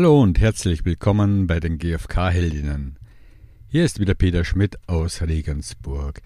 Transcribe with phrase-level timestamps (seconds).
[0.00, 2.96] Hallo und herzlich willkommen bei den GfK-Heldinnen.
[3.68, 6.22] Hier ist wieder Peter Schmidt aus Regensburg.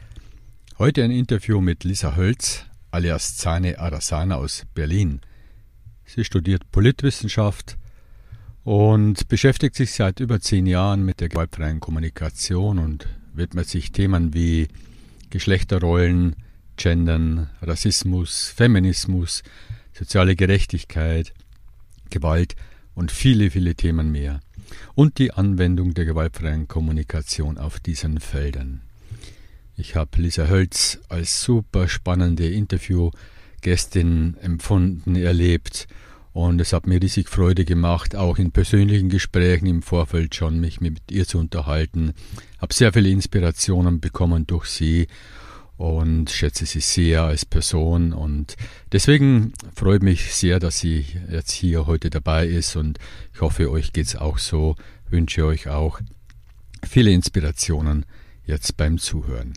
[0.78, 5.22] Heute ein Interview mit Lisa Hölz, alias Zane Arasana aus Berlin.
[6.04, 7.76] Sie studiert Politwissenschaft
[8.62, 14.34] und beschäftigt sich seit über zehn Jahren mit der gewaltfreien Kommunikation und widmet sich Themen
[14.34, 14.68] wie
[15.30, 16.36] Geschlechterrollen,
[16.76, 19.42] Gendern, Rassismus, Feminismus,
[19.92, 21.34] soziale Gerechtigkeit,
[22.08, 22.54] Gewalt
[22.94, 24.40] und viele, viele Themen mehr.
[24.94, 28.80] Und die Anwendung der gewaltfreien Kommunikation auf diesen Feldern.
[29.76, 35.88] Ich habe Lisa Hölz als super spannende Interviewgästin empfunden, erlebt
[36.34, 40.80] und es hat mir riesig Freude gemacht, auch in persönlichen Gesprächen im Vorfeld schon mich
[40.80, 42.12] mit ihr zu unterhalten.
[42.58, 45.06] Habe sehr viele Inspirationen bekommen durch sie
[45.84, 48.56] und schätze sie sehr als Person und
[48.92, 52.98] deswegen freut mich sehr, dass sie jetzt hier heute dabei ist und
[53.34, 54.76] ich hoffe, euch geht's auch so.
[55.10, 56.00] Wünsche euch auch
[56.82, 58.06] viele Inspirationen
[58.46, 59.54] jetzt beim Zuhören.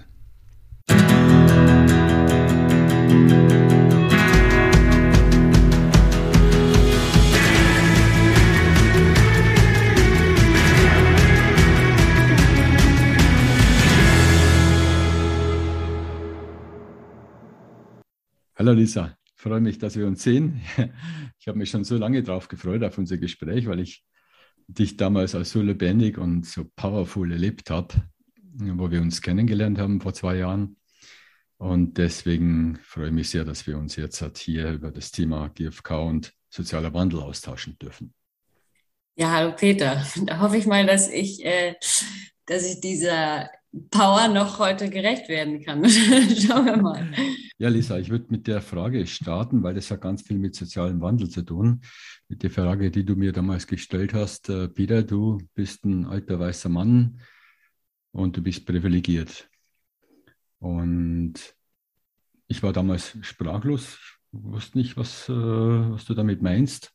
[18.60, 20.62] Hallo Lisa, freue mich, dass wir uns sehen.
[21.40, 24.04] Ich habe mich schon so lange darauf gefreut, auf unser Gespräch, weil ich
[24.68, 27.94] dich damals als so lebendig und so powerful erlebt habe,
[28.36, 30.78] wo wir uns kennengelernt haben vor zwei Jahren.
[31.58, 35.50] Und deswegen freue ich mich sehr, dass wir uns jetzt halt hier über das Thema
[35.50, 38.16] GFK und sozialer Wandel austauschen dürfen.
[39.16, 40.04] Ja, hallo Peter.
[40.26, 41.76] Da hoffe ich mal, dass ich, äh,
[42.48, 43.52] dass ich dieser
[43.90, 45.88] Power noch heute gerecht werden kann.
[45.90, 47.08] Schauen wir mal.
[47.58, 51.02] Ja, Lisa, ich würde mit der Frage starten, weil das hat ganz viel mit sozialem
[51.02, 51.82] Wandel zu tun.
[52.28, 54.50] Mit der Frage, die du mir damals gestellt hast.
[54.50, 57.20] Äh, Peter, du bist ein alter weißer Mann
[58.12, 59.50] und du bist privilegiert.
[60.60, 61.36] Und
[62.48, 64.00] ich war damals sprachlos,
[64.32, 66.94] wusste nicht, was, äh, was du damit meinst.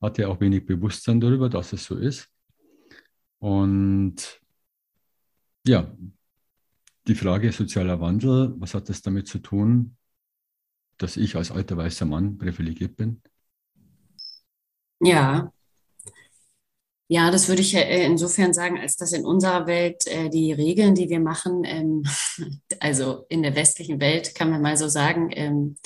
[0.00, 2.28] Hatte auch wenig Bewusstsein darüber, dass es so ist.
[3.38, 4.40] Und
[5.68, 5.92] ja,
[7.06, 9.96] die Frage sozialer Wandel, was hat das damit zu tun,
[10.98, 13.22] dass ich als alter weißer Mann privilegiert bin?
[15.00, 15.52] Ja.
[17.10, 20.94] Ja, das würde ich äh, insofern sagen, als dass in unserer Welt äh, die Regeln,
[20.94, 22.02] die wir machen, ähm,
[22.80, 25.76] also in der westlichen Welt, kann man mal so sagen, ähm,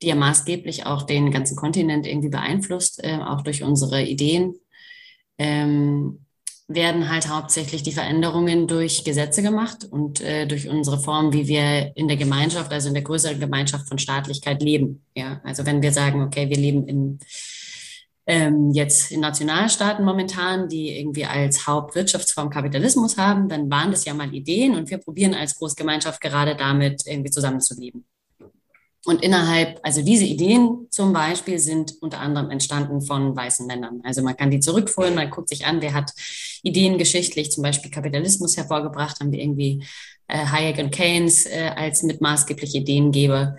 [0.00, 4.54] die ja maßgeblich auch den ganzen Kontinent irgendwie beeinflusst, äh, auch durch unsere Ideen.
[5.36, 6.23] Ähm,
[6.66, 11.92] werden halt hauptsächlich die Veränderungen durch Gesetze gemacht und äh, durch unsere Form, wie wir
[11.94, 15.04] in der Gemeinschaft, also in der größeren Gemeinschaft von Staatlichkeit leben.
[15.14, 17.18] Ja, also wenn wir sagen, okay, wir leben in
[18.26, 24.14] ähm, jetzt in Nationalstaaten momentan, die irgendwie als Hauptwirtschaftsform Kapitalismus haben, dann waren das ja
[24.14, 28.06] mal Ideen und wir probieren als Großgemeinschaft gerade damit irgendwie zusammenzuleben.
[29.04, 34.00] Und innerhalb, also diese Ideen zum Beispiel sind unter anderem entstanden von weißen Männern.
[34.02, 36.12] Also man kann die zurückführen, man guckt sich an, wer hat
[36.62, 39.84] Ideen geschichtlich, zum Beispiel Kapitalismus hervorgebracht, haben wir irgendwie
[40.28, 43.58] äh, Hayek und Keynes äh, als mit maßgebliche Ideengeber.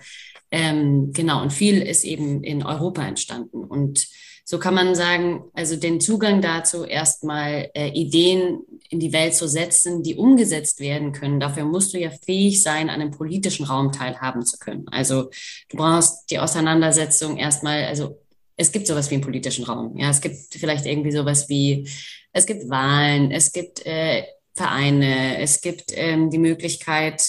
[0.51, 3.63] Ähm, genau, und viel ist eben in Europa entstanden.
[3.63, 4.07] Und
[4.47, 9.47] so kann man sagen, also den Zugang dazu, erstmal äh, Ideen in die Welt zu
[9.47, 11.39] setzen, die umgesetzt werden können.
[11.39, 14.87] Dafür musst du ja fähig sein, an einem politischen Raum teilhaben zu können.
[14.89, 15.31] Also
[15.69, 18.21] du brauchst die Auseinandersetzung erstmal, also
[18.55, 19.97] es gibt sowas wie einen politischen Raum.
[19.97, 21.89] Ja, es gibt vielleicht irgendwie sowas wie,
[22.31, 27.23] es gibt Wahlen, es gibt äh, Vereine, es gibt ähm, die Möglichkeit,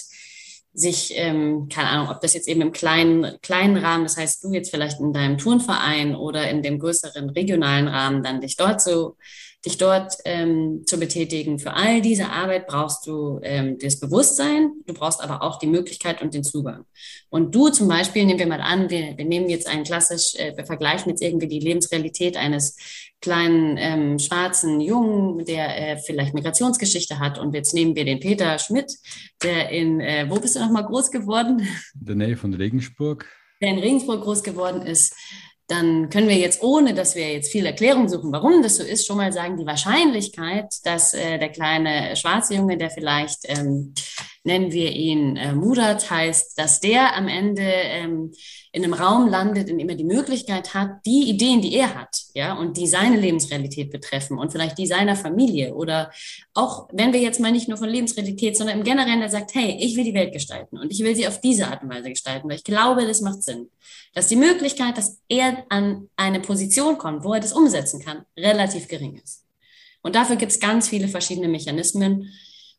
[0.76, 4.52] sich, ähm, keine Ahnung, ob das jetzt eben im kleinen, kleinen Rahmen, das heißt du
[4.52, 9.16] jetzt vielleicht in deinem Turnverein oder in dem größeren regionalen Rahmen, dann dich dort zu
[9.66, 11.58] dich dort ähm, zu betätigen.
[11.58, 16.22] Für all diese Arbeit brauchst du ähm, das Bewusstsein, du brauchst aber auch die Möglichkeit
[16.22, 16.84] und den Zugang.
[17.28, 20.56] Und du zum Beispiel, nehmen wir mal an, wir, wir nehmen jetzt einen klassisch, äh,
[20.56, 22.76] wir vergleichen jetzt irgendwie die Lebensrealität eines
[23.20, 27.38] kleinen ähm, schwarzen Jungen, der äh, vielleicht Migrationsgeschichte hat.
[27.38, 28.96] Und jetzt nehmen wir den Peter Schmidt,
[29.42, 31.66] der in, äh, wo bist du nochmal groß geworden?
[31.98, 33.26] In der Nähe von Regensburg.
[33.60, 35.14] Der in Regensburg groß geworden ist
[35.68, 39.06] dann können wir jetzt, ohne dass wir jetzt viel Erklärung suchen, warum das so ist,
[39.06, 43.92] schon mal sagen, die Wahrscheinlichkeit, dass äh, der kleine schwarze Junge, der vielleicht ähm,
[44.46, 48.32] nennen wir ihn äh, Mudat, heißt, dass der am Ende ähm,
[48.72, 52.16] in einem Raum landet, in dem er die Möglichkeit hat, die Ideen, die er hat,
[52.34, 56.10] ja, und die seine Lebensrealität betreffen und vielleicht die seiner Familie oder
[56.54, 59.76] auch, wenn wir jetzt mal nicht nur von Lebensrealität, sondern im Generellen, der sagt, hey,
[59.80, 62.48] ich will die Welt gestalten und ich will sie auf diese Art und Weise gestalten,
[62.48, 63.70] weil ich glaube, das macht Sinn.
[64.14, 68.88] Dass die Möglichkeit, dass er an eine Position kommt, wo er das umsetzen kann, relativ
[68.88, 69.44] gering ist.
[70.02, 72.32] Und dafür gibt es ganz viele verschiedene Mechanismen.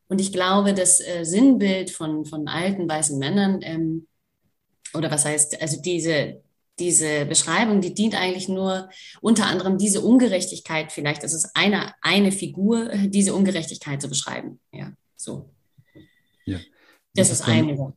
[0.08, 4.08] Und ich glaube, das äh, Sinnbild von, von alten weißen Männern, ähm,
[4.94, 6.42] oder was heißt, also diese,
[6.80, 8.90] diese Beschreibung, die dient eigentlich nur
[9.22, 14.60] unter anderem diese Ungerechtigkeit vielleicht, das ist eine, eine Figur, diese Ungerechtigkeit zu beschreiben.
[14.72, 15.50] Ja, so.
[16.46, 16.60] Ja.
[17.14, 17.94] Das ist eine.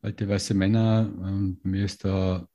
[0.00, 2.48] Alte weiße Männer, ähm, mir ist da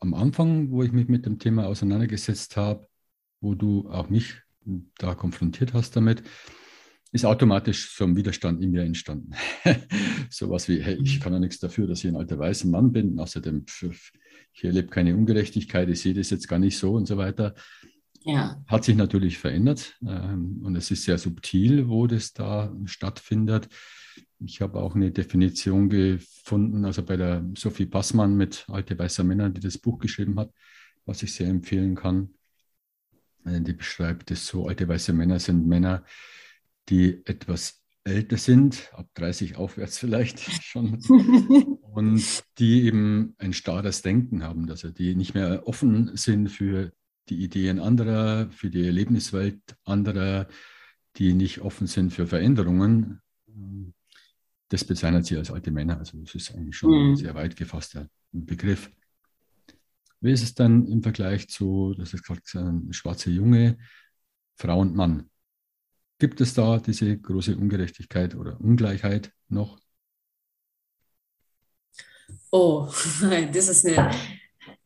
[0.00, 2.88] am Anfang, wo ich mich mit dem Thema auseinandergesetzt habe,
[3.40, 4.34] wo du auch mich
[4.98, 6.22] da konfrontiert hast damit,
[7.10, 9.32] ist automatisch so ein Widerstand in mir entstanden.
[10.30, 13.18] Sowas wie, hey, ich kann ja nichts dafür, dass ich ein alter weißer Mann bin.
[13.18, 13.64] Außerdem,
[14.52, 17.54] ich erlebe keine Ungerechtigkeit, ich sehe das jetzt gar nicht so und so weiter.
[18.24, 18.62] Ja.
[18.66, 23.68] Hat sich natürlich verändert ähm, und es ist sehr subtil, wo das da stattfindet.
[24.40, 29.50] Ich habe auch eine Definition gefunden, also bei der Sophie Passmann mit Alte Weißer Männer,
[29.50, 30.52] die das Buch geschrieben hat,
[31.06, 32.34] was ich sehr empfehlen kann.
[33.44, 36.04] Die beschreibt es so, alte weiße Männer sind Männer,
[36.88, 40.98] die etwas älter sind, ab 30 aufwärts vielleicht schon,
[41.82, 46.92] und die eben ein starres Denken haben, also die nicht mehr offen sind für
[47.28, 50.48] die Ideen anderer, für die Erlebniswelt anderer,
[51.16, 53.20] die nicht offen sind für Veränderungen.
[54.68, 55.98] Das bezeichnet sie als alte Männer.
[55.98, 57.10] Also das ist eigentlich schon mhm.
[57.10, 58.90] ein sehr weit gefasster Begriff.
[60.20, 63.78] Wie ist es dann im Vergleich zu, das ist gerade ein schwarzer Junge,
[64.56, 65.28] Frau und Mann?
[66.18, 69.78] Gibt es da diese große Ungerechtigkeit oder Ungleichheit noch?
[72.50, 72.88] Oh,
[73.52, 74.10] das ist eine.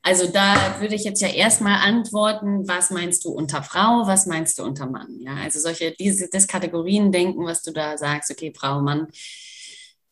[0.05, 4.59] Also da würde ich jetzt ja erstmal antworten, was meinst du unter Frau, was meinst
[4.59, 5.21] du unter Mann?
[5.21, 9.07] Ja, also solche, diese, das Kategorien denken, was du da sagst, okay, Frau, Mann,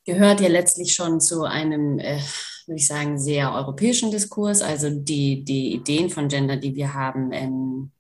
[0.05, 2.21] gehört ja letztlich schon zu einem, äh,
[2.67, 4.63] würde ich sagen, sehr europäischen Diskurs.
[4.63, 7.91] Also die, die Ideen von Gender, die wir haben, ähm,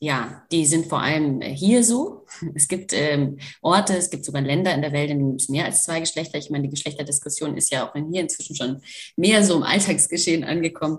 [0.00, 2.23] ja, die sind vor allem hier so.
[2.54, 5.64] Es gibt ähm, Orte, es gibt sogar Länder in der Welt, in denen es mehr
[5.64, 6.38] als zwei Geschlechter.
[6.38, 8.82] Ich meine, die Geschlechterdiskussion ist ja auch hier inzwischen schon
[9.16, 10.98] mehr so im Alltagsgeschehen angekommen.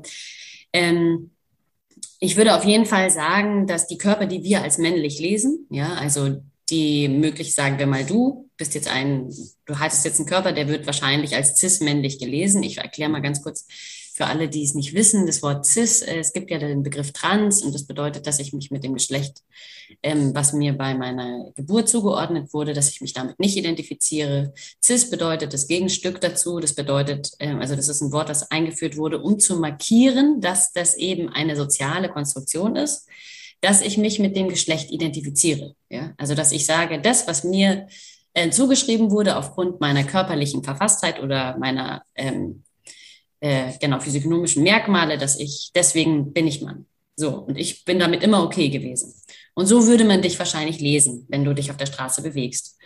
[0.73, 1.31] Ähm,
[2.19, 5.93] ich würde auf jeden Fall sagen, dass die Körper, die wir als männlich lesen, ja,
[5.95, 9.29] also die möglich, sagen wir mal, du bist jetzt ein,
[9.65, 12.63] du hattest jetzt einen Körper, der wird wahrscheinlich als cis-männlich gelesen.
[12.63, 13.67] Ich erkläre mal ganz kurz,
[14.15, 17.11] für alle, die es nicht wissen, das Wort cis, äh, es gibt ja den Begriff
[17.11, 19.43] trans und das bedeutet, dass ich mich mit dem Geschlecht,
[20.01, 24.53] ähm, was mir bei meiner Geburt zugeordnet wurde, dass ich mich damit nicht identifiziere.
[24.81, 26.61] Cis bedeutet das Gegenstück dazu.
[26.61, 30.71] Das bedeutet, ähm, also das ist ein Wort, das eingeführt wurde, um zu markieren, dass
[30.71, 33.09] das eben eine soziale Konstruktion ist,
[33.59, 35.75] dass ich mich mit dem Geschlecht identifiziere.
[35.89, 36.13] Ja?
[36.15, 37.87] Also dass ich sage, das, was mir
[38.33, 42.63] äh, zugeschrieben wurde aufgrund meiner körperlichen Verfasstheit oder meiner ähm,
[43.45, 46.87] äh, genau, physiognomischen Merkmale, dass ich, deswegen bin ich Mann.
[47.15, 49.13] So, und ich bin damit immer okay gewesen.
[49.53, 52.79] Und so würde man dich wahrscheinlich lesen, wenn du dich auf der Straße bewegst.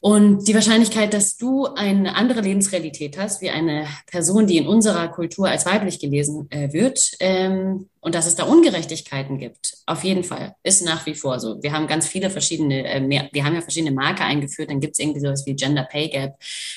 [0.00, 5.08] Und die Wahrscheinlichkeit, dass du eine andere Lebensrealität hast, wie eine Person, die in unserer
[5.08, 10.22] Kultur als weiblich gelesen äh, wird, ähm, und dass es da Ungerechtigkeiten gibt, auf jeden
[10.22, 11.60] Fall, ist nach wie vor so.
[11.60, 14.92] Wir haben ganz viele verschiedene, äh, mehr, wir haben ja verschiedene Marker eingeführt, dann gibt
[14.92, 16.36] es irgendwie sowas wie Gender Pay Gap.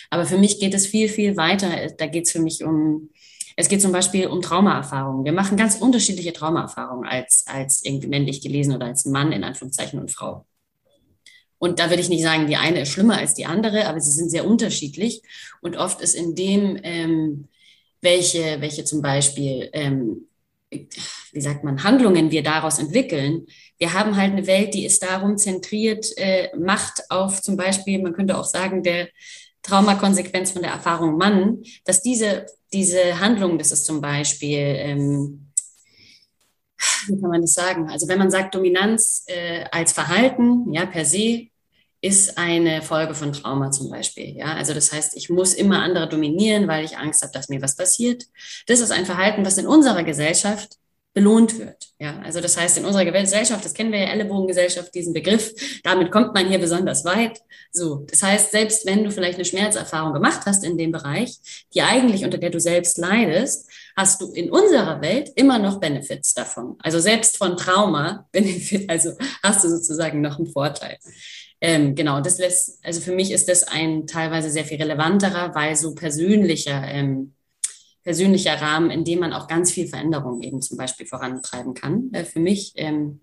[0.10, 1.70] Aber für mich geht es viel, viel weiter.
[1.98, 3.10] Da geht es für mich um,
[3.56, 5.24] es geht zum Beispiel um Traumaerfahrungen.
[5.24, 10.00] Wir machen ganz unterschiedliche Traumaerfahrungen als, als irgendwie männlich gelesen oder als Mann in Anführungszeichen
[10.00, 10.46] und Frau.
[11.60, 14.12] Und da will ich nicht sagen, die eine ist schlimmer als die andere, aber sie
[14.12, 15.22] sind sehr unterschiedlich.
[15.62, 17.48] Und oft ist in dem, ähm,
[18.02, 20.26] welche, welche zum Beispiel, ähm,
[20.72, 23.46] wie sagt man, Handlungen wir daraus entwickeln.
[23.78, 28.14] Wir haben halt eine Welt, die ist darum zentriert, äh, Macht auf zum Beispiel, man
[28.14, 29.10] könnte auch sagen, der
[29.64, 35.49] Traumakonsequenz von der Erfahrung Mann, dass diese, diese Handlung, das ist zum Beispiel, ähm,
[37.08, 37.90] wie kann man das sagen?
[37.90, 41.48] Also wenn man sagt Dominanz äh, als Verhalten, ja, per se,
[42.02, 44.38] ist eine Folge von Trauma zum Beispiel.
[44.38, 47.62] Ja, also das heißt, ich muss immer andere dominieren, weil ich Angst habe, dass mir
[47.62, 48.24] was passiert.
[48.68, 50.78] Das ist ein Verhalten, was in unserer Gesellschaft
[51.14, 51.90] belohnt wird.
[52.00, 56.12] Ja, also das heißt, in unserer Gesellschaft, das kennen wir ja Ellenbogengesellschaft, diesen Begriff, damit
[56.12, 57.42] kommt man hier besonders weit.
[57.72, 61.38] So, das heißt, selbst wenn du vielleicht eine Schmerzerfahrung gemacht hast in dem Bereich,
[61.74, 63.70] die eigentlich unter der du selbst leidest,
[64.00, 66.78] hast du in unserer Welt immer noch Benefits davon.
[66.82, 68.30] Also selbst von Trauma,
[68.88, 69.12] also
[69.44, 70.98] hast du sozusagen noch einen Vorteil.
[71.60, 75.76] Ähm, genau, das lässt, also für mich ist das ein teilweise sehr viel relevanterer, weil
[75.76, 77.34] so persönlicher, ähm,
[78.02, 82.10] persönlicher Rahmen, in dem man auch ganz viel Veränderung eben zum Beispiel vorantreiben kann.
[82.14, 83.20] Äh, für mich, ähm,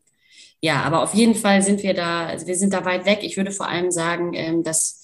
[0.60, 3.20] ja, aber auf jeden Fall sind wir da, also wir sind da weit weg.
[3.22, 5.00] Ich würde vor allem sagen, ähm, dass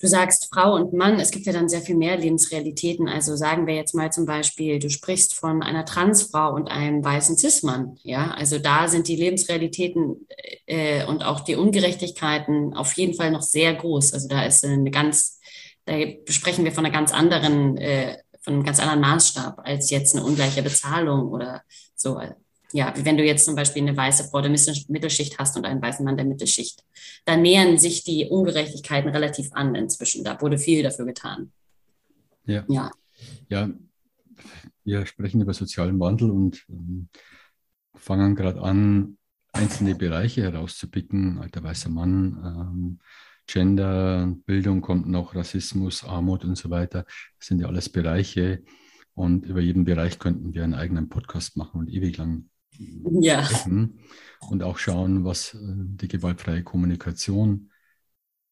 [0.00, 3.08] du sagst Frau und Mann, es gibt ja dann sehr viel mehr Lebensrealitäten.
[3.08, 7.36] Also sagen wir jetzt mal zum Beispiel, du sprichst von einer Transfrau und einem weißen
[7.36, 7.98] Cis-Mann.
[8.02, 10.26] Ja, also da sind die Lebensrealitäten
[10.66, 14.14] äh, und auch die Ungerechtigkeiten auf jeden Fall noch sehr groß.
[14.14, 15.38] Also da ist eine ganz,
[15.84, 15.94] da
[16.28, 20.24] sprechen wir von einer ganz anderen, äh, von einem ganz anderen Maßstab als jetzt eine
[20.24, 21.62] ungleiche Bezahlung oder
[21.94, 22.18] so
[22.72, 26.04] ja, wenn du jetzt zum Beispiel eine weiße Frau der Mittelschicht hast und einen weißen
[26.04, 26.84] Mann der Mittelschicht,
[27.24, 30.24] da nähern sich die Ungerechtigkeiten relativ an inzwischen.
[30.24, 31.52] Da wurde viel dafür getan.
[32.44, 32.64] Ja.
[32.68, 32.90] Ja,
[33.48, 33.70] ja
[34.84, 37.08] wir sprechen über sozialen Wandel und ähm,
[37.94, 39.18] fangen gerade an,
[39.52, 41.38] einzelne Bereiche herauszupicken.
[41.38, 42.98] Alter weißer Mann, ähm,
[43.46, 47.04] Gender, Bildung kommt noch, Rassismus, Armut und so weiter.
[47.38, 48.62] Das sind ja alles Bereiche.
[49.14, 52.49] Und über jeden Bereich könnten wir einen eigenen Podcast machen und ewig lang
[53.20, 53.48] ja.
[54.48, 57.70] und auch schauen, was äh, die gewaltfreie Kommunikation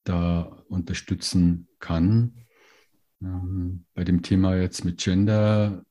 [0.05, 2.45] da unterstützen kann.
[3.23, 5.85] Ähm, bei dem Thema jetzt mit Gender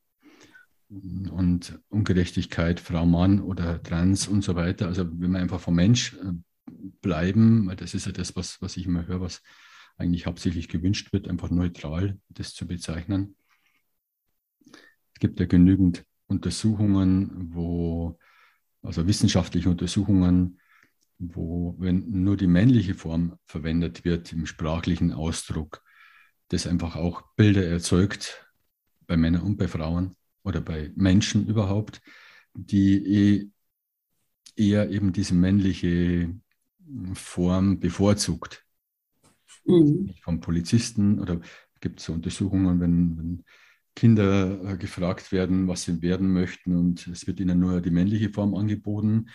[0.89, 4.87] und Ungerechtigkeit, Frau, Mann oder Trans und so weiter.
[4.87, 6.31] Also wenn wir einfach vom Mensch äh,
[7.01, 9.41] bleiben, weil das ist ja das, was, was ich immer höre, was
[9.97, 13.35] eigentlich hauptsächlich gewünscht wird, einfach neutral das zu bezeichnen.
[15.13, 18.17] Es gibt ja genügend Untersuchungen, wo
[18.87, 20.59] also wissenschaftliche Untersuchungen,
[21.19, 25.83] wo, wenn nur die männliche Form verwendet wird im sprachlichen Ausdruck,
[26.47, 28.47] das einfach auch Bilder erzeugt
[29.05, 32.01] bei Männern und bei Frauen oder bei Menschen überhaupt,
[32.53, 33.51] die eh
[34.55, 36.33] eher eben diese männliche
[37.13, 38.65] Form bevorzugt.
[39.65, 40.13] Mhm.
[40.21, 41.41] Vom Polizisten oder
[41.81, 43.43] gibt es so Untersuchungen, wenn, wenn
[43.97, 48.29] Kinder äh, gefragt werden, was sie werden möchten und es wird ihnen nur die männliche
[48.29, 49.29] Form angeboten,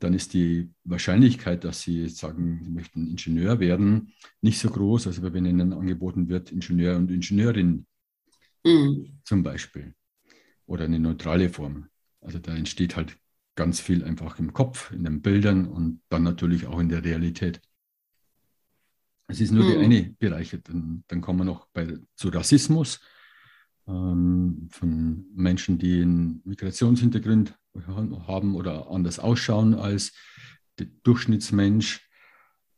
[0.00, 5.22] dann ist die Wahrscheinlichkeit, dass sie sagen, sie möchten Ingenieur werden, nicht so groß, als
[5.22, 7.86] wenn ihnen angeboten wird, Ingenieur und Ingenieurin
[8.64, 9.20] mhm.
[9.22, 9.94] zum Beispiel.
[10.66, 11.86] Oder eine neutrale Form.
[12.20, 13.16] Also da entsteht halt
[13.54, 17.60] ganz viel einfach im Kopf, in den Bildern und dann natürlich auch in der Realität.
[19.28, 19.70] Es ist nur mhm.
[19.70, 20.58] der eine Bereich.
[20.64, 22.98] Dann, dann kommen wir noch bei, zu Rassismus
[23.86, 27.54] ähm, von Menschen, die einen Migrationshintergrund
[28.26, 30.12] haben oder anders ausschauen als
[30.78, 32.08] der Durchschnittsmensch.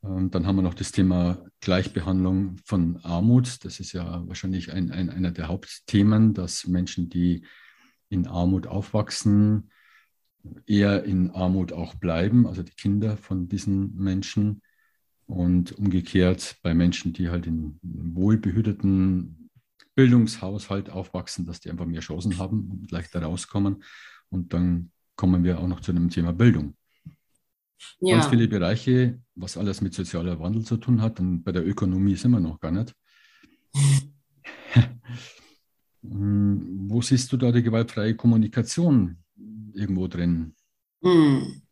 [0.03, 3.63] Ähm, dann haben wir noch das Thema Gleichbehandlung von Armut.
[3.65, 7.45] Das ist ja wahrscheinlich ein, ein, einer der Hauptthemen, dass Menschen, die
[8.09, 9.71] in Armut aufwachsen,
[10.67, 14.61] eher in Armut auch bleiben, also die Kinder von diesen Menschen.
[15.27, 19.44] Und umgekehrt bei Menschen, die halt in wohlbehüteten
[19.95, 23.83] Bildungshaushalt aufwachsen, dass die einfach mehr Chancen haben und leichter rauskommen.
[24.29, 26.75] Und dann kommen wir auch noch zu dem Thema Bildung.
[27.99, 28.17] Ja.
[28.17, 31.19] Ganz viele Bereiche, was alles mit sozialer Wandel zu tun hat.
[31.19, 32.93] Und bei der Ökonomie sind wir noch gar nicht.
[36.07, 39.17] Hm, wo siehst du da die gewaltfreie Kommunikation
[39.73, 40.53] irgendwo drin?
[41.01, 41.63] Hm.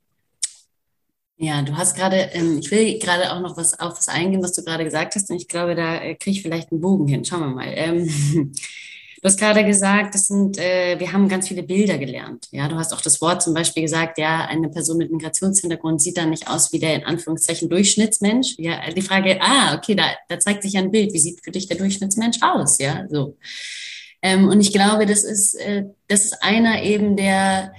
[1.44, 4.54] Ja, du hast gerade, ähm, ich will gerade auch noch was auf was eingehen, was
[4.54, 7.26] du gerade gesagt hast, und ich glaube, da äh, kriege ich vielleicht einen Bogen hin.
[7.26, 7.68] Schauen wir mal.
[7.68, 8.06] Ähm,
[8.54, 12.48] du hast gerade gesagt, das sind, äh, wir haben ganz viele Bilder gelernt.
[12.52, 16.18] Ja, du hast auch das Wort zum Beispiel gesagt, ja, eine Person mit Migrationshintergrund sieht
[16.18, 18.56] dann nicht aus wie der in Anführungszeichen Durchschnittsmensch.
[18.58, 21.12] Ja, die Frage, ah, okay, da, da zeigt sich ja ein Bild.
[21.12, 22.78] Wie sieht für dich der Durchschnittsmensch aus?
[22.78, 23.36] Ja, so.
[24.22, 27.74] Ähm, und ich glaube, das ist, äh, das ist einer eben der,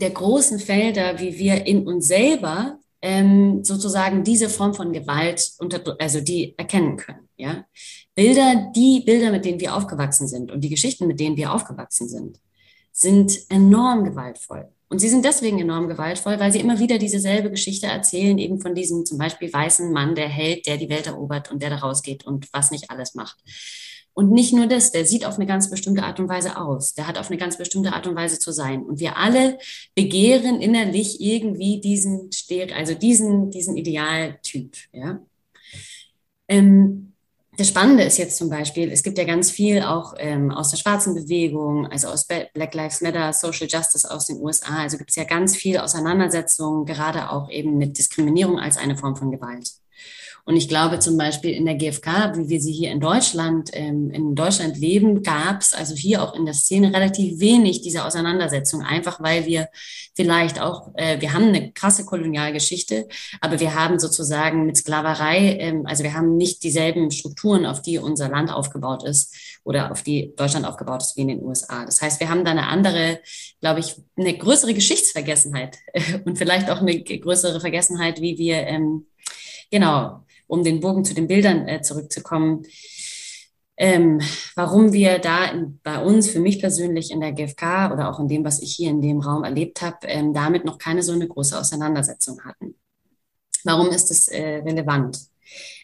[0.00, 5.96] der großen Felder, wie wir in uns selber ähm, sozusagen diese Form von Gewalt unter,
[5.98, 7.28] also die erkennen können.
[7.36, 7.64] Ja?
[8.14, 12.08] Bilder, die Bilder, mit denen wir aufgewachsen sind und die Geschichten, mit denen wir aufgewachsen
[12.08, 12.40] sind,
[12.92, 14.68] sind enorm gewaltvoll.
[14.90, 18.74] Und sie sind deswegen enorm gewaltvoll, weil sie immer wieder dieselbe Geschichte erzählen, eben von
[18.74, 22.26] diesem zum Beispiel weißen Mann, der Held, der die Welt erobert und der da rausgeht
[22.26, 23.36] und was nicht alles macht.
[24.14, 26.94] Und nicht nur das, der sieht auf eine ganz bestimmte Art und Weise aus.
[26.94, 28.82] Der hat auf eine ganz bestimmte Art und Weise zu sein.
[28.82, 29.58] Und wir alle
[29.94, 32.28] begehren innerlich irgendwie diesen,
[32.74, 35.20] also diesen, diesen Idealtyp, ja.
[36.48, 37.07] Ähm,
[37.58, 40.76] das Spannende ist jetzt zum Beispiel, es gibt ja ganz viel auch ähm, aus der
[40.76, 44.82] schwarzen Bewegung, also aus Black Lives Matter, Social Justice aus den USA.
[44.82, 49.16] Also gibt es ja ganz viel Auseinandersetzungen, gerade auch eben mit Diskriminierung als eine Form
[49.16, 49.72] von Gewalt.
[50.48, 54.10] Und ich glaube zum Beispiel in der GfK, wie wir sie hier in Deutschland, ähm,
[54.10, 58.80] in Deutschland leben, gab es also hier auch in der Szene relativ wenig dieser Auseinandersetzung,
[58.80, 59.68] einfach weil wir
[60.16, 63.08] vielleicht auch, äh, wir haben eine krasse Kolonialgeschichte,
[63.42, 67.98] aber wir haben sozusagen mit Sklaverei, ähm, also wir haben nicht dieselben Strukturen, auf die
[67.98, 71.84] unser Land aufgebaut ist oder auf die Deutschland aufgebaut ist wie in den USA.
[71.84, 73.20] Das heißt, wir haben da eine andere,
[73.60, 75.76] glaube ich, eine größere Geschichtsvergessenheit
[76.24, 79.04] und vielleicht auch eine größere Vergessenheit, wie wir, ähm,
[79.70, 82.64] genau, um den Bogen zu den Bildern äh, zurückzukommen,
[83.76, 84.20] ähm,
[84.56, 88.26] warum wir da in, bei uns, für mich persönlich in der GfK oder auch in
[88.26, 91.28] dem, was ich hier in dem Raum erlebt habe, ähm, damit noch keine so eine
[91.28, 92.74] große Auseinandersetzung hatten.
[93.62, 95.20] Warum ist das äh, relevant?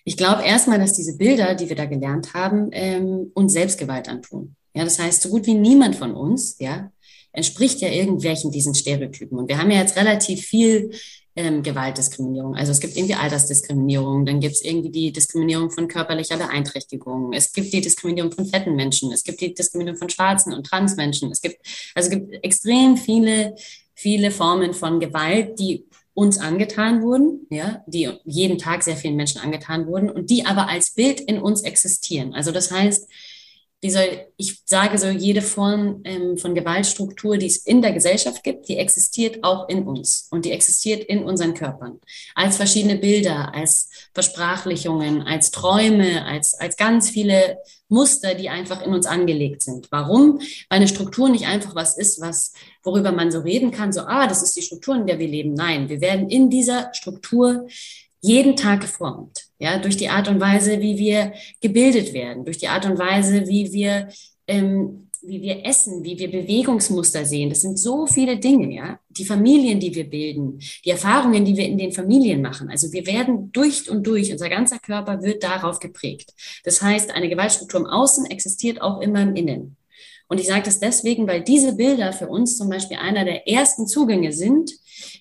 [0.04, 4.56] Ich glaube erstmal, dass diese Bilder, die wir da gelernt haben, ähm, uns Selbstgewalt antun.
[4.74, 6.90] Ja, das heißt, so gut wie niemand von uns, ja,
[7.32, 9.38] entspricht ja irgendwelchen diesen Stereotypen.
[9.38, 10.90] Und wir haben ja jetzt relativ viel
[11.36, 12.54] ähm, Gewaltdiskriminierung.
[12.54, 17.52] Also es gibt irgendwie Altersdiskriminierung, dann gibt es irgendwie die Diskriminierung von körperlicher Beeinträchtigung, es
[17.52, 21.30] gibt die Diskriminierung von fetten Menschen, es gibt die Diskriminierung von schwarzen und Transmenschen.
[21.30, 21.58] Es gibt,
[21.94, 23.56] also es gibt extrem viele,
[23.94, 29.40] viele Formen von Gewalt, die uns angetan wurden, ja, die jeden Tag sehr vielen Menschen
[29.40, 32.34] angetan wurden und die aber als Bild in uns existieren.
[32.34, 33.08] Also das heißt,
[33.84, 34.00] diese,
[34.38, 38.78] ich sage so, jede Form ähm, von Gewaltstruktur, die es in der Gesellschaft gibt, die
[38.78, 42.00] existiert auch in uns und die existiert in unseren Körpern.
[42.34, 48.94] Als verschiedene Bilder, als Versprachlichungen, als Träume, als, als ganz viele Muster, die einfach in
[48.94, 49.88] uns angelegt sind.
[49.90, 50.38] Warum?
[50.38, 54.26] Weil eine Struktur nicht einfach was ist, was, worüber man so reden kann, so, ah,
[54.26, 55.52] das ist die Struktur, in der wir leben.
[55.52, 57.66] Nein, wir werden in dieser Struktur
[58.24, 59.48] jeden Tag geformt.
[59.58, 63.46] Ja, durch die Art und Weise, wie wir gebildet werden, durch die Art und Weise,
[63.46, 64.08] wie wir,
[64.46, 67.50] ähm, wie wir essen, wie wir Bewegungsmuster sehen.
[67.50, 68.98] Das sind so viele Dinge, ja.
[69.10, 72.70] Die Familien, die wir bilden, die Erfahrungen, die wir in den Familien machen.
[72.70, 76.32] Also wir werden durch und durch, unser ganzer Körper wird darauf geprägt.
[76.64, 79.76] Das heißt, eine Gewaltstruktur im Außen existiert auch immer im Innen.
[80.34, 83.86] Und ich sage das deswegen, weil diese Bilder für uns zum Beispiel einer der ersten
[83.86, 84.72] Zugänge sind,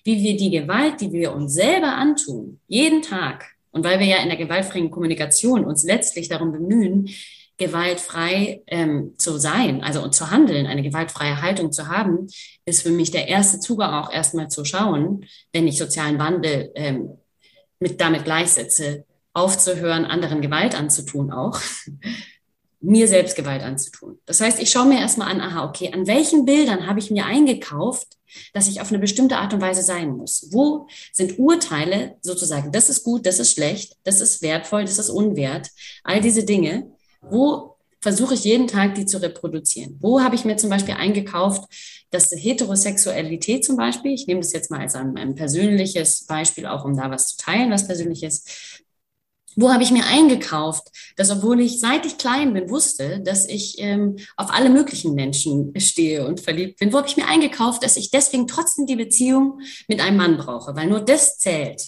[0.02, 4.16] wie wir die Gewalt, die wir uns selber antun, jeden Tag, und weil wir ja
[4.16, 7.10] in der gewaltfreien Kommunikation uns letztlich darum bemühen,
[7.58, 12.26] gewaltfrei ähm, zu sein, also und zu handeln, eine gewaltfreie Haltung zu haben,
[12.64, 17.10] ist für mich der erste Zugang auch erstmal zu schauen, wenn ich sozialen Wandel ähm,
[17.78, 21.60] mit damit gleichsetze, aufzuhören, anderen Gewalt anzutun auch,
[22.84, 24.18] mir selbst Gewalt anzutun.
[24.26, 27.24] Das heißt, ich schaue mir erstmal an, aha, okay, an welchen Bildern habe ich mir
[27.24, 28.08] eingekauft,
[28.52, 30.48] dass ich auf eine bestimmte Art und Weise sein muss.
[30.50, 35.10] Wo sind Urteile sozusagen, das ist gut, das ist schlecht, das ist wertvoll, das ist
[35.10, 35.70] unwert,
[36.02, 36.92] all diese Dinge.
[37.22, 39.96] Wo versuche ich jeden Tag, die zu reproduzieren?
[40.00, 41.64] Wo habe ich mir zum Beispiel eingekauft,
[42.10, 46.84] dass Heterosexualität zum Beispiel, ich nehme das jetzt mal als ein, ein persönliches Beispiel, auch
[46.84, 48.73] um da was zu teilen, was persönliches,
[49.56, 53.76] wo habe ich mir eingekauft, dass obwohl ich seit ich klein bin wusste, dass ich
[53.78, 57.96] ähm, auf alle möglichen Menschen stehe und verliebt bin, wo habe ich mir eingekauft, dass
[57.96, 61.82] ich deswegen trotzdem die Beziehung mit einem Mann brauche, weil nur das zählt.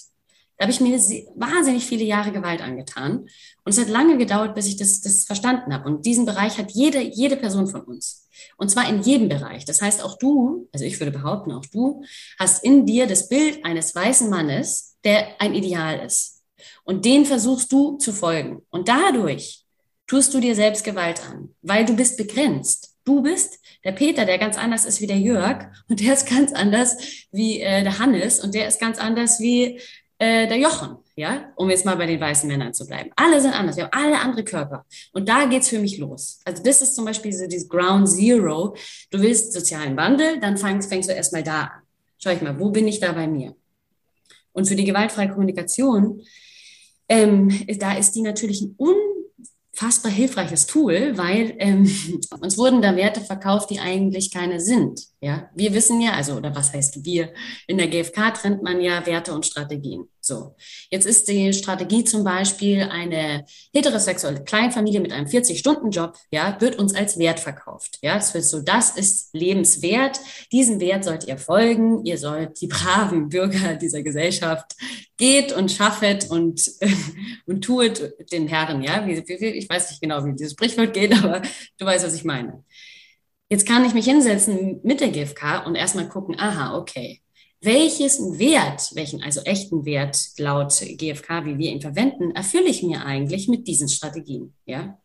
[0.59, 0.99] Da habe ich mir
[1.35, 3.29] wahnsinnig viele Jahre Gewalt angetan
[3.65, 5.87] und es hat lange gedauert, bis ich das, das verstanden habe.
[5.87, 8.27] Und diesen Bereich hat jede, jede Person von uns.
[8.57, 9.67] Und zwar in jedem Bereich.
[9.67, 12.03] Das heißt, auch du, also ich würde behaupten, auch du
[12.39, 16.36] hast in dir das Bild eines weißen Mannes, der ein Ideal ist
[16.87, 18.63] und den versuchst du zu folgen.
[18.71, 19.65] Und dadurch
[20.07, 22.95] tust du dir selbst Gewalt an, weil du bist begrenzt.
[23.05, 26.53] Du bist der Peter, der ganz anders ist wie der Jörg und der ist ganz
[26.53, 26.97] anders
[27.33, 29.81] wie äh, der Hannes und der ist ganz anders wie
[30.19, 33.11] äh, der Jochen, ja, um jetzt mal bei den weißen Männern zu bleiben.
[33.17, 34.87] Alle sind anders, wir haben alle andere Körper.
[35.13, 36.41] Und da geht's für mich los.
[36.45, 38.77] Also das ist zum Beispiel so dieses Ground Zero.
[39.11, 41.83] Du willst sozialen Wandel, dann fängst, fängst du erstmal da an.
[42.19, 43.57] Schau ich mal, wo bin ich da bei mir?
[44.53, 46.23] Und für die gewaltfreie Kommunikation
[47.09, 51.91] ähm, da ist die natürlich ein unfassbar hilfreiches Tool, weil ähm,
[52.41, 55.01] uns wurden da Werte verkauft, die eigentlich keine sind.
[55.21, 57.33] Ja, wir wissen ja, also oder was heißt wir?
[57.67, 60.09] In der GfK trennt man ja Werte und Strategien.
[60.27, 60.57] So,
[60.91, 66.97] jetzt ist die Strategie zum Beispiel eine heterosexuelle Kleinfamilie mit einem 40-Stunden-Job, ja, wird uns
[66.97, 67.99] als Wert verkauft.
[68.03, 70.19] Ja, das wird so, das ist lebenswert.
[70.51, 72.05] Diesem Wert sollt ihr folgen.
[72.05, 74.75] Ihr sollt die braven Bürger dieser Gesellschaft
[75.17, 76.73] geht und schaffet und,
[77.47, 79.07] und tuet den Herren, ja.
[79.07, 81.41] Ich weiß nicht genau, wie dieses Sprichwort geht, aber
[81.79, 82.65] du weißt, was ich meine.
[83.49, 87.23] Jetzt kann ich mich hinsetzen mit der GfK und erstmal gucken, aha, okay,
[87.67, 93.05] welches Wert, welchen also echten Wert laut GfK, wie wir ihn verwenden, erfülle ich mir
[93.05, 94.99] eigentlich mit diesen Strategien, ja?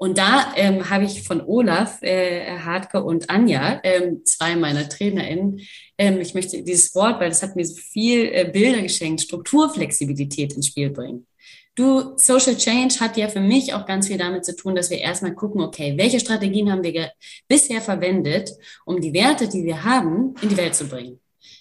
[0.00, 5.60] Und da ähm, habe ich von Olaf äh, Hartke und Anja, ähm, zwei meiner TrainerInnen,
[5.98, 10.52] ähm, ich möchte dieses Wort, weil das hat mir so viel äh, Bilder geschenkt, Strukturflexibilität
[10.52, 11.26] ins Spiel bringen.
[11.74, 14.98] Du, Social Change hat ja für mich auch ganz viel damit zu tun, dass wir
[14.98, 17.10] erstmal gucken, okay, welche Strategien haben wir
[17.48, 18.52] bisher verwendet,
[18.84, 21.18] um die Werte, die wir haben, in die Welt zu bringen.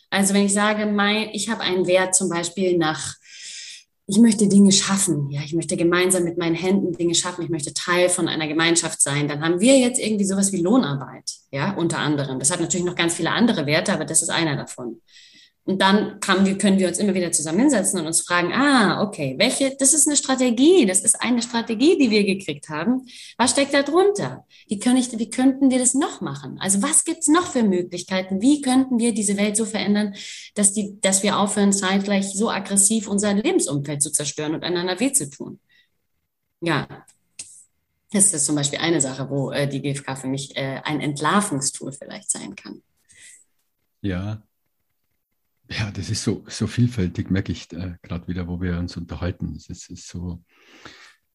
[0.10, 3.16] Also wenn ich sage, mein, ich habe einen Wert zum Beispiel nach
[4.10, 5.30] ich möchte Dinge schaffen.
[5.30, 7.44] Ja, ich möchte gemeinsam mit meinen Händen Dinge schaffen.
[7.44, 9.28] Ich möchte Teil von einer Gemeinschaft sein.
[9.28, 11.34] Dann haben wir jetzt irgendwie sowas wie Lohnarbeit.
[11.52, 12.40] Ja, unter anderem.
[12.40, 15.02] Das hat natürlich noch ganz viele andere Werte, aber das ist einer davon.
[15.68, 19.76] Und dann kann, können wir uns immer wieder zusammensetzen und uns fragen, ah, okay, welche,
[19.78, 23.06] das ist eine Strategie, das ist eine Strategie, die wir gekriegt haben.
[23.38, 24.46] Was steckt da drunter?
[24.70, 26.58] Wie, können ich, wie könnten wir das noch machen?
[26.62, 28.42] Also was gibt's noch für Möglichkeiten?
[28.42, 30.16] Wie könnten wir diese Welt so verändern,
[30.56, 35.12] dass, die, dass wir aufhören, zeitgleich so aggressiv unser Lebensumfeld zu zerstören und einander weh
[35.12, 35.60] zu tun?
[36.62, 36.88] Ja,
[38.14, 41.92] das ist zum Beispiel eine Sache, wo äh, die GfK für mich äh, ein Entlarvungstool
[41.92, 42.82] vielleicht sein kann.
[44.00, 44.42] Ja,
[45.70, 49.56] ja, das ist so, so vielfältig, merke ich äh, gerade wieder, wo wir uns unterhalten.
[49.56, 50.44] Es ist, ist so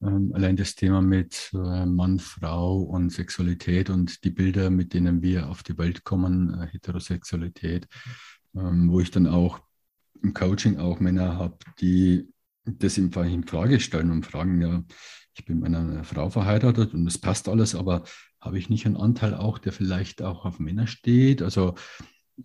[0.03, 5.23] ähm, allein das Thema mit äh, Mann, Frau und Sexualität und die Bilder, mit denen
[5.23, 7.89] wir auf die Welt kommen, äh, Heterosexualität,
[8.55, 9.61] ähm, wo ich dann auch
[10.23, 12.29] im Coaching auch Männer habe, die
[12.65, 14.85] das in Frage stellen und fragen, ja,
[15.35, 18.05] ich bin mit einer Frau verheiratet und das passt alles, aber
[18.41, 21.43] habe ich nicht einen Anteil auch, der vielleicht auch auf Männer steht?
[21.43, 21.75] Also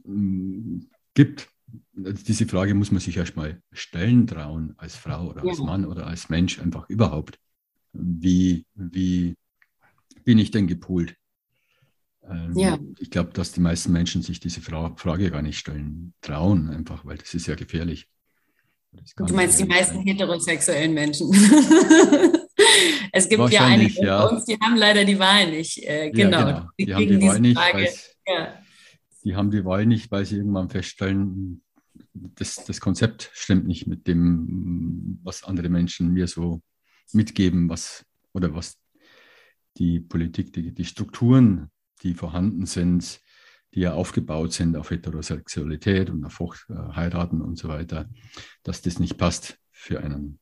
[0.04, 0.82] mm,
[1.14, 1.50] gibt
[1.94, 6.30] diese Frage muss man sich erstmal stellen trauen, als Frau oder als Mann oder als
[6.30, 7.40] Mensch einfach überhaupt.
[7.94, 9.36] Wie, wie
[10.24, 11.16] bin ich denn gepolt?
[12.30, 12.78] Ähm, ja.
[13.00, 17.06] Ich glaube, dass die meisten Menschen sich diese Fra Frage gar nicht stellen trauen, einfach,
[17.06, 18.08] weil das ist ja gefährlich.
[19.18, 20.06] Du meinst die meisten sein.
[20.08, 21.32] heterosexuellen Menschen?
[23.12, 24.26] es gibt ja einige ja.
[24.28, 25.78] uns, die haben leider die Wahl nicht.
[25.84, 26.40] Äh, genau.
[26.40, 26.70] Ja, genau.
[26.80, 27.58] Die, die haben die Wahl nicht.
[27.58, 27.90] Frage,
[28.26, 28.54] ja
[29.28, 31.62] die haben die Wahl nicht, weil sie irgendwann feststellen,
[32.14, 36.62] das, das Konzept stimmt nicht mit dem, was andere Menschen mir so
[37.12, 38.80] mitgeben, was oder was
[39.76, 41.70] die Politik, die, die Strukturen,
[42.04, 43.20] die vorhanden sind,
[43.74, 46.40] die ja aufgebaut sind auf Heterosexualität und auf
[46.96, 48.10] Heiraten und so weiter,
[48.64, 50.40] dass das nicht passt für einen.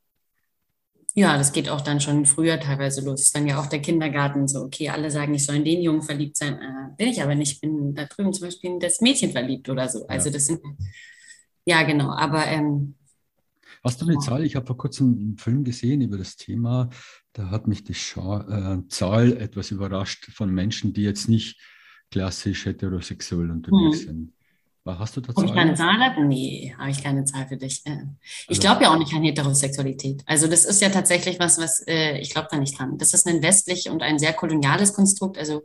[1.18, 3.22] Ja, das geht auch dann schon früher teilweise los.
[3.22, 6.02] Ist dann ja auch der Kindergarten so, okay, alle sagen, ich soll in den Jungen
[6.02, 7.62] verliebt sein, äh, bin ich aber nicht.
[7.62, 10.06] Bin da drüben zum Beispiel in das Mädchen verliebt oder so.
[10.08, 10.34] Also ja.
[10.34, 10.60] das sind,
[11.64, 12.96] ja genau, aber ähm,
[13.82, 14.44] Hast du eine Zahl?
[14.44, 16.90] Ich habe vor kurzem einen Film gesehen über das Thema.
[17.34, 21.62] Da hat mich die Scha äh, Zahl etwas überrascht von Menschen, die jetzt nicht
[22.10, 24.06] klassisch heterosexuell unterwegs hm.
[24.06, 24.34] sind.
[24.86, 25.38] Hast du dazu?
[25.38, 26.26] Habe ich keine Zahl?
[26.26, 27.82] Nee, habe ich keine Zahl für dich.
[27.86, 28.04] Äh,
[28.44, 30.22] ich also, glaube ja auch nicht an Heterosexualität.
[30.28, 32.98] Also das ist ja tatsächlich was, was äh, ich glaube da nicht dran.
[33.00, 35.40] Das ist ein westlich und ein sehr koloniales Konstrukt.
[35.40, 35.64] Also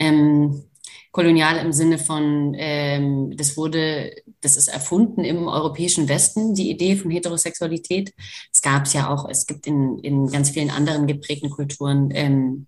[0.00, 0.64] ähm,
[1.12, 6.96] kolonial im Sinne von, ähm, das wurde, das ist erfunden im europäischen Westen, die Idee
[6.96, 8.12] von Heterosexualität.
[8.50, 12.66] Es gab es ja auch, es gibt in, in ganz vielen anderen geprägten Kulturen ähm,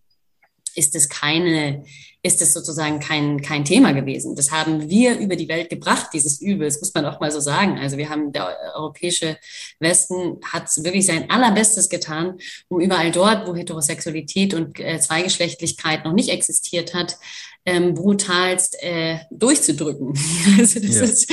[0.76, 1.84] ist es keine,
[2.22, 4.34] ist es sozusagen kein, kein Thema gewesen.
[4.34, 6.66] Das haben wir über die Welt gebracht, dieses Übel.
[6.66, 7.78] Das muss man auch mal so sagen.
[7.78, 9.36] Also wir haben, der europäische
[9.78, 16.12] Westen hat wirklich sein allerbestes getan, um überall dort, wo Heterosexualität und äh, Zweigeschlechtlichkeit noch
[16.12, 17.16] nicht existiert hat,
[17.66, 20.14] ähm, brutalst äh, durchzudrücken.
[20.58, 21.02] Also das, ja.
[21.02, 21.32] ist,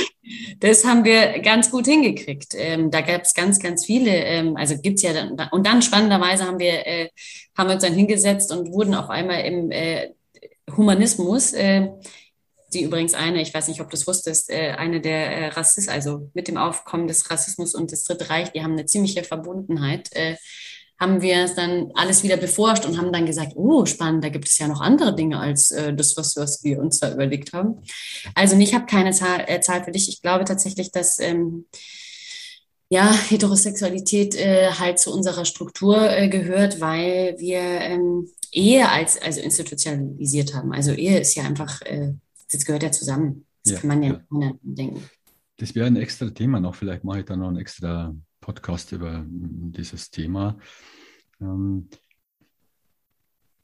[0.58, 2.54] das haben wir ganz gut hingekriegt.
[2.56, 6.44] Ähm, da gab es ganz, ganz viele, ähm, also gibt's ja dann, und dann spannenderweise
[6.44, 7.08] haben wir, äh,
[7.56, 10.10] haben wir uns dann hingesetzt und wurden auf einmal im äh,
[10.76, 11.88] Humanismus, äh,
[12.72, 15.88] die übrigens eine, ich weiß nicht, ob du es wusstest, äh, eine der äh, Rassist,
[15.88, 20.10] also mit dem Aufkommen des Rassismus und des Dritte Reich, die haben eine ziemliche Verbundenheit.
[21.02, 24.48] Haben wir es dann alles wieder beforscht und haben dann gesagt, oh, spannend, da gibt
[24.48, 27.82] es ja noch andere Dinge als äh, das, was, was wir uns da überlegt haben.
[28.36, 30.08] Also ich habe keine Zahl, äh, Zahl für dich.
[30.08, 31.66] Ich glaube tatsächlich, dass ähm,
[32.88, 39.40] ja, Heterosexualität äh, halt zu unserer Struktur äh, gehört, weil wir ähm, Ehe als also
[39.40, 40.72] institutionalisiert haben.
[40.72, 42.12] Also Ehe ist ja einfach, äh,
[42.52, 43.46] das gehört ja zusammen.
[43.64, 44.52] Das ja, kann man ja, ja.
[44.62, 45.02] denken.
[45.56, 46.74] Das wäre ein extra Thema noch.
[46.74, 50.58] Vielleicht mache ich da noch ein extra Podcast über dieses Thema.
[51.40, 51.88] Ähm,